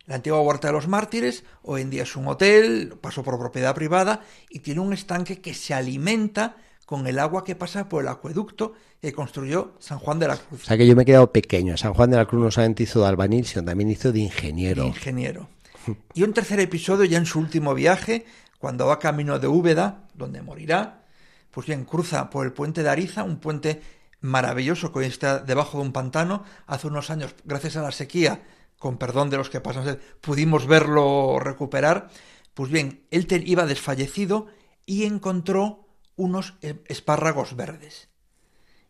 La 0.05 0.15
antigua 0.15 0.39
Huerta 0.41 0.67
de 0.67 0.73
los 0.73 0.87
Mártires 0.87 1.45
hoy 1.63 1.81
en 1.81 1.89
día 1.89 2.03
es 2.03 2.15
un 2.15 2.27
hotel, 2.27 2.93
pasó 3.01 3.23
por 3.23 3.39
propiedad 3.39 3.73
privada 3.73 4.21
y 4.51 4.59
tiene 4.59 4.81
un 4.81 4.93
estanque 4.93 5.41
que 5.41 5.55
se 5.55 5.73
alimenta 5.73 6.57
con 6.91 7.07
el 7.07 7.19
agua 7.19 7.45
que 7.45 7.55
pasa 7.55 7.87
por 7.87 8.03
el 8.03 8.09
acueducto 8.09 8.73
que 9.01 9.13
construyó 9.13 9.75
San 9.79 9.97
Juan 9.97 10.19
de 10.19 10.27
la 10.27 10.35
Cruz. 10.35 10.63
O 10.63 10.65
sea 10.65 10.77
que 10.77 10.85
yo 10.85 10.93
me 10.93 11.03
he 11.03 11.05
quedado 11.05 11.31
pequeño. 11.31 11.77
San 11.77 11.93
Juan 11.93 12.11
de 12.11 12.17
la 12.17 12.25
Cruz 12.25 12.43
no 12.43 12.51
solamente 12.51 12.83
hizo 12.83 12.99
de 12.99 13.07
albañil, 13.07 13.45
sino 13.45 13.63
también 13.63 13.89
hizo 13.89 14.11
de 14.11 14.19
ingeniero. 14.19 14.81
De 14.83 14.89
ingeniero. 14.89 15.47
Y 16.13 16.23
un 16.23 16.33
tercer 16.33 16.59
episodio 16.59 17.05
ya 17.05 17.17
en 17.17 17.25
su 17.25 17.39
último 17.39 17.73
viaje, 17.73 18.25
cuando 18.59 18.87
va 18.87 18.99
camino 18.99 19.39
de 19.39 19.47
Úbeda, 19.47 20.09
donde 20.15 20.41
morirá, 20.41 21.05
pues 21.51 21.65
bien, 21.65 21.85
cruza 21.85 22.29
por 22.29 22.45
el 22.45 22.51
puente 22.51 22.83
de 22.83 22.89
Ariza, 22.89 23.23
un 23.23 23.37
puente 23.37 23.81
maravilloso 24.19 24.91
que 24.91 25.05
está 25.05 25.39
debajo 25.39 25.77
de 25.77 25.85
un 25.85 25.93
pantano. 25.93 26.43
Hace 26.67 26.87
unos 26.87 27.09
años, 27.09 27.35
gracias 27.45 27.77
a 27.77 27.83
la 27.83 27.93
sequía, 27.93 28.43
con 28.77 28.97
perdón 28.97 29.29
de 29.29 29.37
los 29.37 29.49
que 29.49 29.61
pasan, 29.61 29.97
pudimos 30.19 30.67
verlo 30.67 31.39
recuperar. 31.39 32.09
Pues 32.53 32.69
bien, 32.69 33.05
él 33.11 33.27
iba 33.45 33.65
desfallecido 33.65 34.47
y 34.85 35.05
encontró 35.05 35.80
unos 36.15 36.55
e, 36.61 36.81
espárragos 36.87 37.55
verdes. 37.55 38.09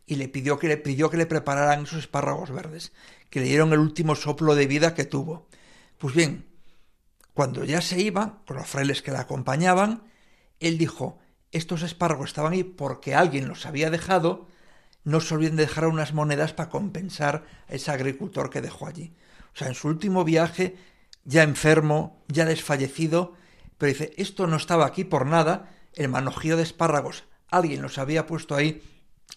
Y 0.06 0.16
le 0.16 0.28
pidió 0.28 0.58
que 0.58 0.68
le 0.68 0.76
pidió 0.76 1.10
que 1.10 1.16
le 1.16 1.26
prepararan 1.26 1.84
esos 1.84 2.00
espárragos 2.00 2.50
verdes, 2.50 2.92
que 3.30 3.40
le 3.40 3.46
dieron 3.46 3.72
el 3.72 3.78
último 3.78 4.14
soplo 4.14 4.54
de 4.54 4.66
vida 4.66 4.94
que 4.94 5.04
tuvo. 5.04 5.46
Pues 5.98 6.14
bien, 6.14 6.46
cuando 7.34 7.64
ya 7.64 7.80
se 7.80 8.00
iba, 8.00 8.42
con 8.46 8.56
los 8.56 8.66
frailes 8.66 9.02
que 9.02 9.12
le 9.12 9.18
acompañaban, 9.18 10.02
él 10.60 10.76
dijo, 10.76 11.18
estos 11.50 11.82
espárragos 11.82 12.30
estaban 12.30 12.52
ahí 12.52 12.64
porque 12.64 13.14
alguien 13.14 13.48
los 13.48 13.66
había 13.66 13.90
dejado, 13.90 14.48
no 15.04 15.20
se 15.20 15.34
olviden 15.34 15.56
de 15.56 15.66
dejar 15.66 15.86
unas 15.86 16.12
monedas 16.12 16.52
para 16.52 16.68
compensar 16.68 17.44
a 17.68 17.74
ese 17.74 17.90
agricultor 17.90 18.50
que 18.50 18.60
dejó 18.60 18.86
allí. 18.86 19.14
O 19.54 19.56
sea, 19.56 19.68
en 19.68 19.74
su 19.74 19.88
último 19.88 20.24
viaje, 20.24 20.76
ya 21.24 21.42
enfermo, 21.42 22.22
ya 22.28 22.44
desfallecido, 22.44 23.34
pero 23.78 23.92
dice, 23.92 24.12
esto 24.16 24.46
no 24.46 24.56
estaba 24.56 24.86
aquí 24.86 25.04
por 25.04 25.26
nada, 25.26 25.74
el 25.94 26.08
manojío 26.08 26.56
de 26.56 26.62
espárragos, 26.62 27.24
alguien 27.48 27.82
los 27.82 27.98
había 27.98 28.26
puesto 28.26 28.54
ahí, 28.54 28.82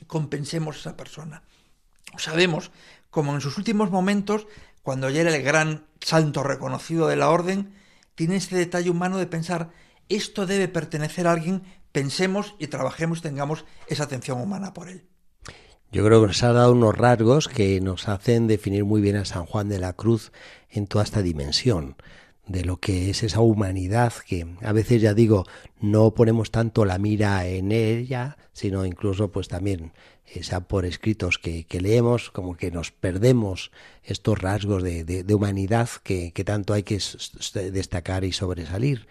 compensemos 0.07 0.75
a 0.75 0.79
esa 0.79 0.97
persona. 0.97 1.43
Sabemos 2.17 2.71
como 3.09 3.33
en 3.33 3.41
sus 3.41 3.57
últimos 3.57 3.91
momentos, 3.91 4.47
cuando 4.83 5.09
ya 5.09 5.21
era 5.21 5.35
el 5.35 5.43
gran 5.43 5.85
santo 6.01 6.43
reconocido 6.43 7.07
de 7.07 7.15
la 7.15 7.29
orden, 7.29 7.73
tiene 8.15 8.37
ese 8.37 8.55
detalle 8.55 8.89
humano 8.89 9.17
de 9.17 9.27
pensar, 9.27 9.71
esto 10.09 10.45
debe 10.45 10.67
pertenecer 10.67 11.27
a 11.27 11.31
alguien, 11.31 11.63
pensemos 11.91 12.55
y 12.59 12.67
trabajemos 12.67 13.21
tengamos 13.21 13.65
esa 13.87 14.03
atención 14.03 14.41
humana 14.41 14.73
por 14.73 14.89
él. 14.89 15.05
Yo 15.91 16.03
creo 16.03 16.21
que 16.21 16.27
nos 16.27 16.43
ha 16.43 16.51
dado 16.51 16.73
unos 16.73 16.97
rasgos 16.97 17.47
que 17.47 17.79
nos 17.79 18.09
hacen 18.09 18.47
definir 18.47 18.83
muy 18.83 19.01
bien 19.01 19.15
a 19.15 19.25
San 19.25 19.45
Juan 19.45 19.69
de 19.69 19.79
la 19.79 19.93
Cruz 19.93 20.31
en 20.69 20.87
toda 20.87 21.03
esta 21.03 21.21
dimensión 21.21 21.95
de 22.47 22.63
lo 22.63 22.77
que 22.77 23.09
es 23.09 23.23
esa 23.23 23.41
humanidad 23.41 24.13
que 24.27 24.45
a 24.61 24.71
veces 24.71 25.01
ya 25.01 25.13
digo 25.13 25.45
no 25.79 26.13
ponemos 26.13 26.51
tanto 26.51 26.85
la 26.85 26.97
mira 26.97 27.47
en 27.47 27.71
ella 27.71 28.37
sino 28.53 28.85
incluso 28.85 29.31
pues 29.31 29.47
también 29.47 29.93
esa 30.25 30.61
por 30.61 30.85
escritos 30.85 31.37
que, 31.37 31.65
leemos 31.79 32.31
como 32.31 32.55
que 32.57 32.71
nos 32.71 32.91
perdemos 32.91 33.71
estos 34.03 34.39
rasgos 34.39 34.83
de, 34.83 35.25
humanidad 35.33 35.89
que, 36.03 36.31
tanto 36.45 36.73
hay 36.73 36.83
que 36.83 36.99
destacar 37.71 38.23
y 38.23 38.31
sobresalir. 38.31 39.07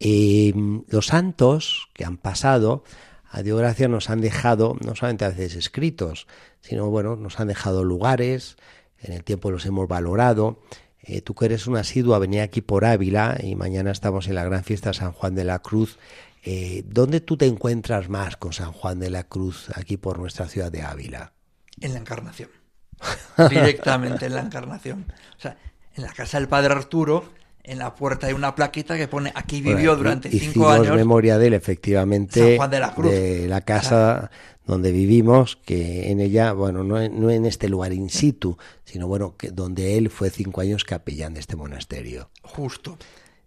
Eh, 0.00 0.52
los 0.88 1.06
santos 1.06 1.88
que 1.92 2.04
han 2.04 2.16
pasado 2.16 2.84
a 3.30 3.42
Dios 3.42 3.58
gracias 3.58 3.90
nos 3.90 4.10
han 4.10 4.20
dejado 4.20 4.76
no 4.84 4.96
solamente 4.96 5.24
a 5.24 5.28
veces 5.28 5.54
escritos 5.54 6.26
sino 6.62 6.88
bueno 6.88 7.16
nos 7.16 7.38
han 7.38 7.48
dejado 7.48 7.84
lugares 7.84 8.56
en 8.98 9.12
el 9.12 9.24
tiempo 9.24 9.50
los 9.50 9.66
hemos 9.66 9.86
valorado 9.88 10.58
eh, 11.02 11.22
tú 11.22 11.34
que 11.34 11.46
eres 11.46 11.66
un 11.66 11.76
asiduo 11.76 12.14
a 12.14 12.18
venir 12.18 12.40
aquí 12.40 12.60
por 12.60 12.84
Ávila 12.84 13.38
y 13.42 13.54
mañana 13.54 13.90
estamos 13.90 14.28
en 14.28 14.34
la 14.34 14.44
gran 14.44 14.64
fiesta 14.64 14.92
San 14.92 15.12
Juan 15.12 15.34
de 15.34 15.44
la 15.44 15.60
Cruz, 15.60 15.98
eh, 16.42 16.84
¿dónde 16.86 17.20
tú 17.20 17.36
te 17.36 17.46
encuentras 17.46 18.08
más 18.08 18.36
con 18.36 18.52
San 18.52 18.72
Juan 18.72 18.98
de 18.98 19.10
la 19.10 19.24
Cruz 19.24 19.70
aquí 19.74 19.96
por 19.96 20.18
nuestra 20.18 20.46
ciudad 20.48 20.70
de 20.70 20.82
Ávila? 20.82 21.32
En 21.80 21.94
la 21.94 22.00
Encarnación. 22.00 22.50
Directamente 23.50 24.26
en 24.26 24.34
la 24.34 24.40
Encarnación. 24.40 25.06
O 25.38 25.40
sea, 25.40 25.56
en 25.94 26.04
la 26.04 26.12
casa 26.12 26.38
del 26.38 26.48
Padre 26.48 26.74
Arturo, 26.74 27.24
en 27.62 27.78
la 27.78 27.94
puerta 27.94 28.26
hay 28.26 28.32
una 28.32 28.54
plaquita 28.54 28.96
que 28.96 29.08
pone 29.08 29.32
aquí 29.34 29.60
vivió 29.60 29.96
durante 29.96 30.30
cinco 30.30 30.68
años. 30.68 30.96
memoria 30.96 31.38
de 31.38 31.48
él, 31.48 31.54
efectivamente. 31.54 32.40
San 32.40 32.56
Juan 32.56 32.70
de 32.70 32.80
la 32.80 32.94
Cruz. 32.94 33.10
De 33.10 33.48
la 33.48 33.60
casa 33.62 34.30
donde 34.70 34.92
vivimos, 34.92 35.58
que 35.64 36.12
en 36.12 36.20
ella, 36.20 36.52
bueno, 36.52 36.84
no, 36.84 37.08
no 37.08 37.30
en 37.30 37.44
este 37.44 37.68
lugar 37.68 37.92
in 37.92 38.08
situ, 38.08 38.56
sino 38.84 39.08
bueno, 39.08 39.34
que 39.36 39.50
donde 39.50 39.98
él 39.98 40.10
fue 40.10 40.30
cinco 40.30 40.60
años 40.60 40.84
capellán 40.84 41.34
de 41.34 41.40
este 41.40 41.56
monasterio. 41.56 42.30
Justo. 42.42 42.96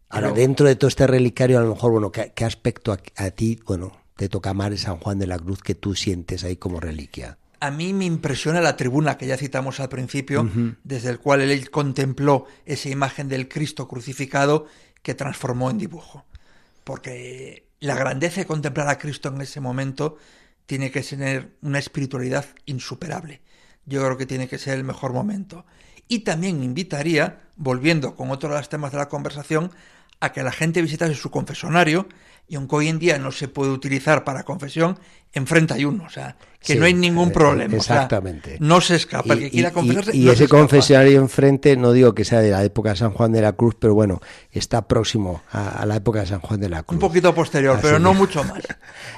Ahora, 0.09 0.33
dentro 0.33 0.67
de 0.67 0.75
todo 0.75 0.89
este 0.89 1.07
relicario, 1.07 1.57
a 1.57 1.61
lo 1.61 1.75
mejor, 1.75 1.91
bueno, 1.93 2.11
¿qué, 2.11 2.43
aspecto 2.43 2.91
a, 2.91 3.31
ti, 3.31 3.57
bueno, 3.65 3.93
te 4.17 4.27
toca 4.27 4.49
amar 4.49 4.77
San 4.77 4.97
Juan 4.97 5.17
de 5.17 5.25
la 5.25 5.39
Cruz 5.39 5.63
que 5.63 5.75
tú 5.75 5.95
sientes 5.95 6.43
ahí 6.43 6.57
como 6.57 6.81
reliquia? 6.81 7.37
A 7.61 7.71
mí 7.71 7.93
me 7.93 8.03
impresiona 8.03 8.59
la 8.59 8.75
tribuna 8.75 9.17
que 9.17 9.25
ya 9.25 9.37
citamos 9.37 9.79
al 9.79 9.87
principio, 9.87 10.51
desde 10.83 11.09
el 11.09 11.19
cual 11.19 11.39
él 11.39 11.71
contempló 11.71 12.47
esa 12.65 12.89
imagen 12.89 13.29
del 13.29 13.47
Cristo 13.47 13.87
crucificado 13.87 14.67
que 15.01 15.15
transformó 15.15 15.71
en 15.71 15.77
dibujo. 15.77 16.25
Porque 16.83 17.65
la 17.79 17.95
grandeza 17.95 18.41
de 18.41 18.45
contemplar 18.45 18.89
a 18.89 18.97
Cristo 18.97 19.29
en 19.29 19.39
ese 19.39 19.61
momento 19.61 20.17
tiene 20.65 20.91
que 20.91 21.01
tener 21.01 21.55
una 21.61 21.79
espiritualidad 21.79 22.45
insuperable. 22.65 23.41
Yo 23.85 24.03
creo 24.03 24.17
que 24.17 24.25
tiene 24.25 24.47
que 24.47 24.57
ser 24.57 24.77
el 24.77 24.83
mejor 24.83 25.13
momento. 25.13 25.65
Y 26.07 26.19
también 26.19 26.63
invitaría, 26.63 27.41
volviendo 27.55 28.15
con 28.15 28.31
otro 28.31 28.49
de 28.49 28.55
los 28.55 28.69
temas 28.69 28.91
de 28.91 28.97
la 28.97 29.09
conversación, 29.09 29.71
a 30.23 30.31
que 30.31 30.41
la 30.41 30.53
gente 30.53 30.81
visitase 30.81 31.15
su 31.15 31.29
confesionario 31.29 32.07
y 32.47 32.55
aunque 32.55 32.77
hoy 32.77 32.87
en 32.87 32.97
día 32.97 33.17
no 33.17 33.31
se 33.31 33.49
puede 33.49 33.71
utilizar 33.71 34.23
para 34.23 34.43
confesión, 34.43 34.97
enfrente 35.33 35.73
hay 35.73 35.83
uno, 35.83 36.05
o 36.05 36.09
sea, 36.09 36.37
que 36.61 36.75
no 36.75 36.85
hay 36.85 36.93
ningún 36.93 37.29
eh, 37.29 37.31
problema. 37.31 37.75
Exactamente. 37.75 38.57
no 38.61 38.79
se 38.79 38.95
escapa, 38.95 39.33
el 39.33 39.39
que 39.39 39.49
quiera 39.49 39.71
confesarse. 39.71 40.15
Y, 40.15 40.29
ese 40.29 40.47
confesionario 40.47 41.19
enfrente, 41.19 41.75
no 41.75 41.91
digo 41.91 42.13
que 42.13 42.23
sea 42.23 42.39
de 42.39 42.51
la 42.51 42.63
época 42.63 42.91
de 42.91 42.95
San 42.97 43.11
Juan 43.11 43.33
de 43.33 43.41
la 43.41 43.53
Cruz, 43.53 43.75
pero 43.77 43.95
bueno, 43.95 44.21
está 44.51 44.87
próximo 44.87 45.41
a, 45.51 45.85
la 45.85 45.97
época 45.97 46.21
de 46.21 46.27
San 46.27 46.39
Juan 46.39 46.61
de 46.61 46.69
la 46.69 46.83
Cruz. 46.83 46.95
Un 46.95 47.07
poquito 47.07 47.35
posterior, 47.35 47.79
pero 47.81 47.99
no 47.99 48.13
mucho 48.13 48.43
más. 48.43 48.63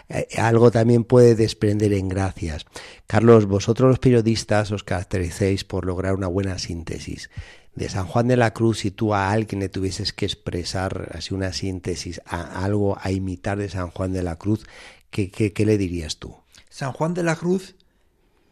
Eh, 0.08 0.28
algo 0.38 0.70
también 0.70 1.04
puede 1.04 1.34
desprender 1.34 1.92
en 1.94 2.08
gracias. 2.10 2.66
Carlos, 3.08 3.48
vosotros 3.48 3.90
los 3.90 3.98
periodistas 3.98 4.72
os 4.72 4.84
caractericéis 4.84 5.64
por 5.64 5.84
lograr 5.84 6.14
una 6.14 6.28
buena 6.28 6.60
síntesis 6.60 7.32
de 7.76 7.90
San 7.90 8.06
Juan 8.06 8.28
de 8.28 8.38
la 8.38 8.54
Cruz, 8.54 8.80
si 8.80 8.92
tú 8.92 9.14
a 9.14 9.32
alguien 9.32 9.60
le 9.60 9.70
tuvieses 9.70 10.14
que 10.14 10.26
expresar 10.26 11.10
así 11.14 11.34
una 11.34 11.54
síntesis, 11.54 12.22
a 12.26 12.64
algo 12.64 12.98
a 13.02 13.12
imitar 13.12 13.58
de 13.58 13.70
San 13.70 13.92
Juan 13.92 14.14
de 14.14 14.24
la 14.24 14.38
Cruz, 14.38 14.66
¿qué, 15.10 15.30
qué, 15.30 15.66
le 15.66 15.78
dirías 15.78 16.18
tú? 16.18 16.36
San 16.70 16.94
Juan 16.94 17.14
de 17.14 17.24
la 17.24 17.36
Cruz 17.36 17.76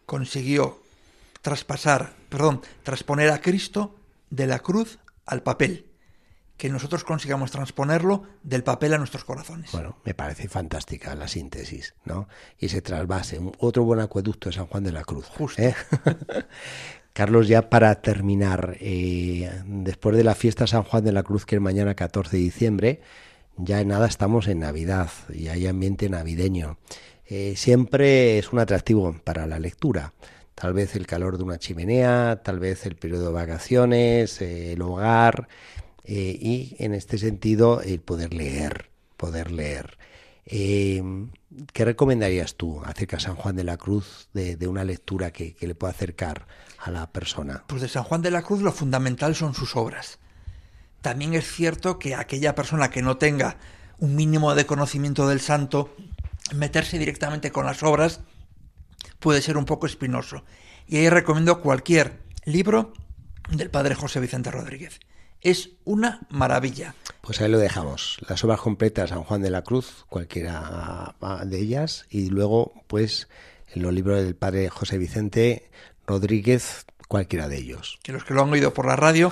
consiguió 0.05 0.81
traspasar, 1.41 2.13
perdón, 2.29 2.61
transponer 2.83 3.29
a 3.31 3.41
Cristo 3.41 3.95
de 4.29 4.47
la 4.47 4.59
cruz 4.59 4.99
al 5.25 5.41
papel. 5.41 5.89
Que 6.57 6.69
nosotros 6.69 7.03
consigamos 7.03 7.51
transponerlo 7.51 8.23
del 8.43 8.63
papel 8.63 8.93
a 8.93 8.97
nuestros 8.97 9.25
corazones. 9.25 9.71
Bueno, 9.71 9.97
me 10.05 10.13
parece 10.13 10.47
fantástica 10.47 11.15
la 11.15 11.27
síntesis, 11.27 11.95
¿no? 12.05 12.29
Y 12.59 12.69
se 12.69 12.81
trasvase. 12.81 13.41
Otro 13.57 13.83
buen 13.83 13.99
acueducto 13.99 14.49
de 14.49 14.55
San 14.55 14.67
Juan 14.67 14.83
de 14.83 14.91
la 14.91 15.03
Cruz. 15.03 15.25
Justo. 15.29 15.61
¿eh? 15.61 15.75
Carlos, 17.13 17.47
ya 17.47 17.69
para 17.69 18.01
terminar, 18.01 18.75
eh, 18.79 19.47
después 19.67 20.17
de 20.17 20.23
la 20.23 20.33
fiesta 20.33 20.65
San 20.65 20.81
Juan 20.81 21.05
de 21.05 21.11
la 21.11 21.21
Cruz, 21.21 21.45
que 21.45 21.55
es 21.55 21.61
mañana 21.61 21.93
14 21.93 22.35
de 22.35 22.43
diciembre, 22.43 23.01
ya 23.55 23.79
en 23.81 23.89
nada 23.89 24.07
estamos 24.07 24.47
en 24.47 24.59
Navidad 24.59 25.11
y 25.31 25.47
hay 25.49 25.67
ambiente 25.67 26.09
navideño. 26.09 26.79
Eh, 27.27 27.53
siempre 27.55 28.39
es 28.39 28.51
un 28.51 28.57
atractivo 28.57 29.15
para 29.23 29.45
la 29.45 29.59
lectura. 29.59 30.13
Tal 30.55 30.73
vez 30.73 30.95
el 30.95 31.05
calor 31.05 31.37
de 31.37 31.43
una 31.43 31.59
chimenea, 31.59 32.41
tal 32.43 32.59
vez 32.59 32.83
el 32.87 32.95
periodo 32.95 33.27
de 33.27 33.33
vacaciones, 33.33 34.41
eh, 34.41 34.73
el 34.73 34.81
hogar 34.81 35.47
y 36.05 36.75
en 36.79 36.93
este 36.93 37.17
sentido 37.17 37.81
el 37.81 38.01
poder 38.01 38.33
leer, 38.33 38.89
poder 39.17 39.51
leer. 39.51 39.97
¿Qué 40.45 41.85
recomendarías 41.85 42.55
tú 42.55 42.81
acerca 42.83 43.17
de 43.17 43.23
San 43.23 43.35
Juan 43.35 43.55
de 43.55 43.63
la 43.63 43.77
Cruz 43.77 44.27
de, 44.33 44.67
una 44.67 44.83
lectura 44.83 45.31
que, 45.31 45.53
que 45.53 45.65
le 45.67 45.75
pueda 45.75 45.91
acercar 45.91 46.45
a 46.83 46.91
la 46.91 47.11
persona? 47.11 47.63
Pues 47.67 47.81
de 47.81 47.87
San 47.87 48.03
Juan 48.03 48.21
de 48.21 48.31
la 48.31 48.41
Cruz 48.41 48.61
lo 48.61 48.71
fundamental 48.71 49.35
son 49.35 49.53
sus 49.53 49.75
obras. 49.75 50.19
También 51.01 51.33
es 51.33 51.51
cierto 51.51 51.99
que 51.99 52.15
aquella 52.15 52.55
persona 52.55 52.89
que 52.89 53.01
no 53.01 53.17
tenga 53.17 53.57
un 53.99 54.15
mínimo 54.15 54.55
de 54.55 54.65
conocimiento 54.65 55.27
del 55.27 55.41
santo, 55.41 55.95
meterse 56.55 56.97
directamente 56.99 57.51
con 57.51 57.65
las 57.65 57.83
obras 57.83 58.21
puede 59.19 59.41
ser 59.41 59.57
un 59.57 59.65
poco 59.65 59.85
espinoso. 59.85 60.43
Y 60.87 60.97
ahí 60.97 61.09
recomiendo 61.09 61.61
cualquier 61.61 62.21
libro 62.45 62.93
del 63.49 63.69
padre 63.69 63.95
José 63.95 64.19
Vicente 64.19 64.51
Rodríguez. 64.51 64.99
Es 65.41 65.71
una 65.83 66.21
maravilla. 66.29 66.95
Pues 67.21 67.41
ahí 67.41 67.49
lo 67.49 67.59
dejamos. 67.59 68.17
Las 68.27 68.43
obras 68.43 68.61
completas 68.61 69.09
San 69.09 69.23
Juan 69.23 69.41
de 69.41 69.49
la 69.49 69.61
Cruz, 69.61 70.05
cualquiera 70.07 71.15
de 71.45 71.59
ellas, 71.59 72.05
y 72.09 72.29
luego, 72.29 72.73
pues, 72.87 73.27
en 73.73 73.81
los 73.81 73.93
libros 73.93 74.23
del 74.23 74.35
padre 74.35 74.69
José 74.69 74.97
Vicente 74.97 75.69
Rodríguez, 76.07 76.85
cualquiera 77.07 77.47
de 77.47 77.57
ellos. 77.57 77.99
Que 78.03 78.11
los 78.11 78.23
que 78.23 78.33
lo 78.33 78.43
han 78.43 78.51
oído 78.51 78.73
por 78.73 78.85
la 78.85 78.95
radio, 78.95 79.31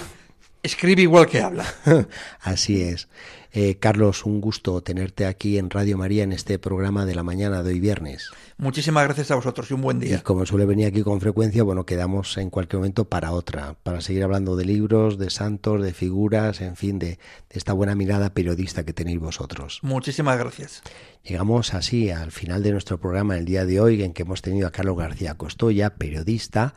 escribe 0.64 1.02
igual 1.02 1.28
que 1.28 1.42
habla. 1.42 1.66
Así 2.42 2.82
es. 2.82 3.08
Eh, 3.54 3.76
Carlos, 3.80 4.26
un 4.26 4.40
gusto 4.40 4.82
tenerte 4.82 5.26
aquí 5.26 5.58
en 5.58 5.70
Radio 5.70 5.98
María 5.98 6.24
en 6.24 6.32
este 6.32 6.58
programa 6.58 7.06
de 7.06 7.16
la 7.16 7.24
mañana 7.24 7.64
de 7.64 7.72
hoy 7.72 7.82
viernes. 7.82 8.32
Muchísimas 8.58 9.04
gracias 9.04 9.30
a 9.32 9.36
vosotros 9.36 9.70
y 9.70 9.74
un 9.74 9.82
buen 9.82 10.00
día. 10.00 10.18
Y 10.18 10.22
como 10.22 10.46
suele 10.46 10.66
venir 10.66 10.88
aquí 10.88 11.02
con 11.04 11.20
frecuencia, 11.20 11.64
bueno, 11.64 11.86
quedamos 11.86 12.38
en 12.38 12.50
cualquier 12.50 12.80
momento 12.80 13.06
para 13.06 13.34
otra, 13.34 13.76
para 13.84 14.00
seguir 14.00 14.24
hablando 14.24 14.56
de 14.56 14.64
libros, 14.64 15.18
de 15.18 15.30
santos, 15.30 15.82
de 15.82 15.94
figuras, 15.94 16.62
en 16.62 16.78
fin, 16.78 16.98
de, 16.98 17.08
de 17.08 17.20
esta 17.50 17.74
buena 17.74 17.94
mirada 17.94 18.34
periodista 18.34 18.86
que 18.86 18.94
tenéis 18.94 19.20
vosotros. 19.20 19.80
Muchísimas 19.82 20.38
gracias. 20.38 20.82
Llegamos 21.24 21.76
así 21.76 22.10
al 22.10 22.32
final 22.32 22.64
de 22.64 22.72
nuestro 22.72 23.00
programa 23.00 23.38
el 23.38 23.46
día 23.46 23.66
de 23.66 23.80
hoy, 23.80 24.02
en 24.02 24.14
que 24.14 24.24
hemos 24.24 24.42
tenido 24.42 24.68
a 24.68 24.72
Carlos 24.72 24.98
García 24.98 25.36
Costoya, 25.36 25.96
periodista, 25.96 26.74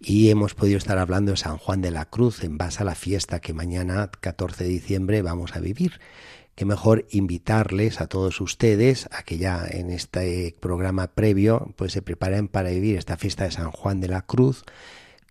y 0.00 0.30
hemos 0.30 0.54
podido 0.54 0.78
estar 0.78 0.98
hablando 0.98 1.32
de 1.32 1.36
San 1.36 1.58
Juan 1.58 1.82
de 1.82 1.90
la 1.90 2.06
Cruz 2.06 2.42
en 2.42 2.56
base 2.56 2.82
a 2.82 2.86
la 2.86 2.94
fiesta 2.94 3.40
que 3.40 3.52
mañana, 3.52 4.10
14 4.20 4.64
de 4.64 4.70
diciembre, 4.70 5.20
vamos 5.20 5.56
a 5.56 5.60
vivir. 5.60 6.00
Que 6.54 6.64
mejor 6.64 7.06
invitarles 7.10 8.00
a 8.00 8.06
todos 8.06 8.40
ustedes 8.40 9.08
a 9.10 9.22
que 9.22 9.38
ya 9.38 9.66
en 9.68 9.90
este 9.90 10.54
programa 10.60 11.08
previo 11.08 11.72
pues 11.76 11.92
se 11.92 12.02
preparen 12.02 12.48
para 12.48 12.70
vivir 12.70 12.96
esta 12.96 13.16
fiesta 13.16 13.44
de 13.44 13.52
San 13.52 13.70
Juan 13.70 14.00
de 14.00 14.08
la 14.08 14.22
Cruz 14.22 14.64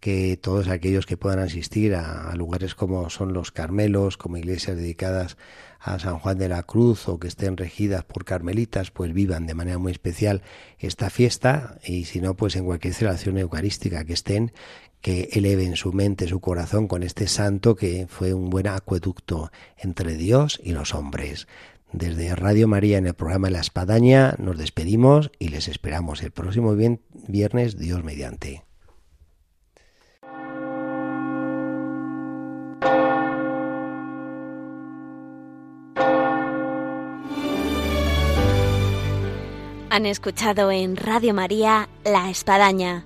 que 0.01 0.36
todos 0.36 0.67
aquellos 0.67 1.05
que 1.05 1.15
puedan 1.15 1.39
asistir 1.39 1.93
a, 1.93 2.34
lugares 2.36 2.73
como 2.73 3.10
son 3.12 3.34
los 3.34 3.51
Carmelos, 3.51 4.17
como 4.17 4.36
iglesias 4.36 4.75
dedicadas 4.75 5.38
a 5.79 5.99
San 5.99 6.17
Juan 6.17 6.39
de 6.39 6.49
la 6.49 6.63
Cruz 6.63 7.07
o 7.07 7.19
que 7.19 7.27
estén 7.27 7.55
regidas 7.55 8.03
por 8.03 8.25
carmelitas, 8.25 8.89
pues 8.89 9.13
vivan 9.13 9.45
de 9.45 9.53
manera 9.53 9.77
muy 9.77 9.91
especial 9.91 10.41
esta 10.79 11.12
fiesta 11.12 11.77
y 11.84 12.05
si 12.05 12.19
no, 12.19 12.36
pues 12.36 12.55
en 12.55 12.65
cualquier 12.65 12.95
celebración 12.95 13.38
eucarística 13.38 14.03
que 14.03 14.13
estén, 14.13 14.51
que 15.01 15.29
eleven 15.33 15.75
su 15.75 15.93
mente, 15.93 16.27
su 16.27 16.39
corazón 16.39 16.87
con 16.87 17.03
este 17.03 17.27
santo 17.27 17.75
que 17.75 18.07
fue 18.07 18.33
un 18.33 18.49
buen 18.49 18.67
acueducto 18.67 19.51
entre 19.77 20.15
Dios 20.15 20.59
y 20.63 20.71
los 20.71 20.93
hombres. 20.93 21.47
Desde 21.91 22.33
Radio 22.35 22.67
María 22.67 22.97
en 22.97 23.07
el 23.07 23.13
programa 23.13 23.49
La 23.49 23.59
Espadaña 23.59 24.35
nos 24.37 24.57
despedimos 24.57 25.31
y 25.39 25.49
les 25.49 25.67
esperamos 25.67 26.23
el 26.23 26.31
próximo 26.31 26.75
viernes, 27.27 27.77
Dios 27.77 28.03
mediante. 28.03 28.63
Han 39.89 40.05
escuchado 40.05 40.71
en 40.71 40.95
Radio 40.95 41.33
María 41.33 41.89
La 42.05 42.29
Espadaña, 42.29 43.05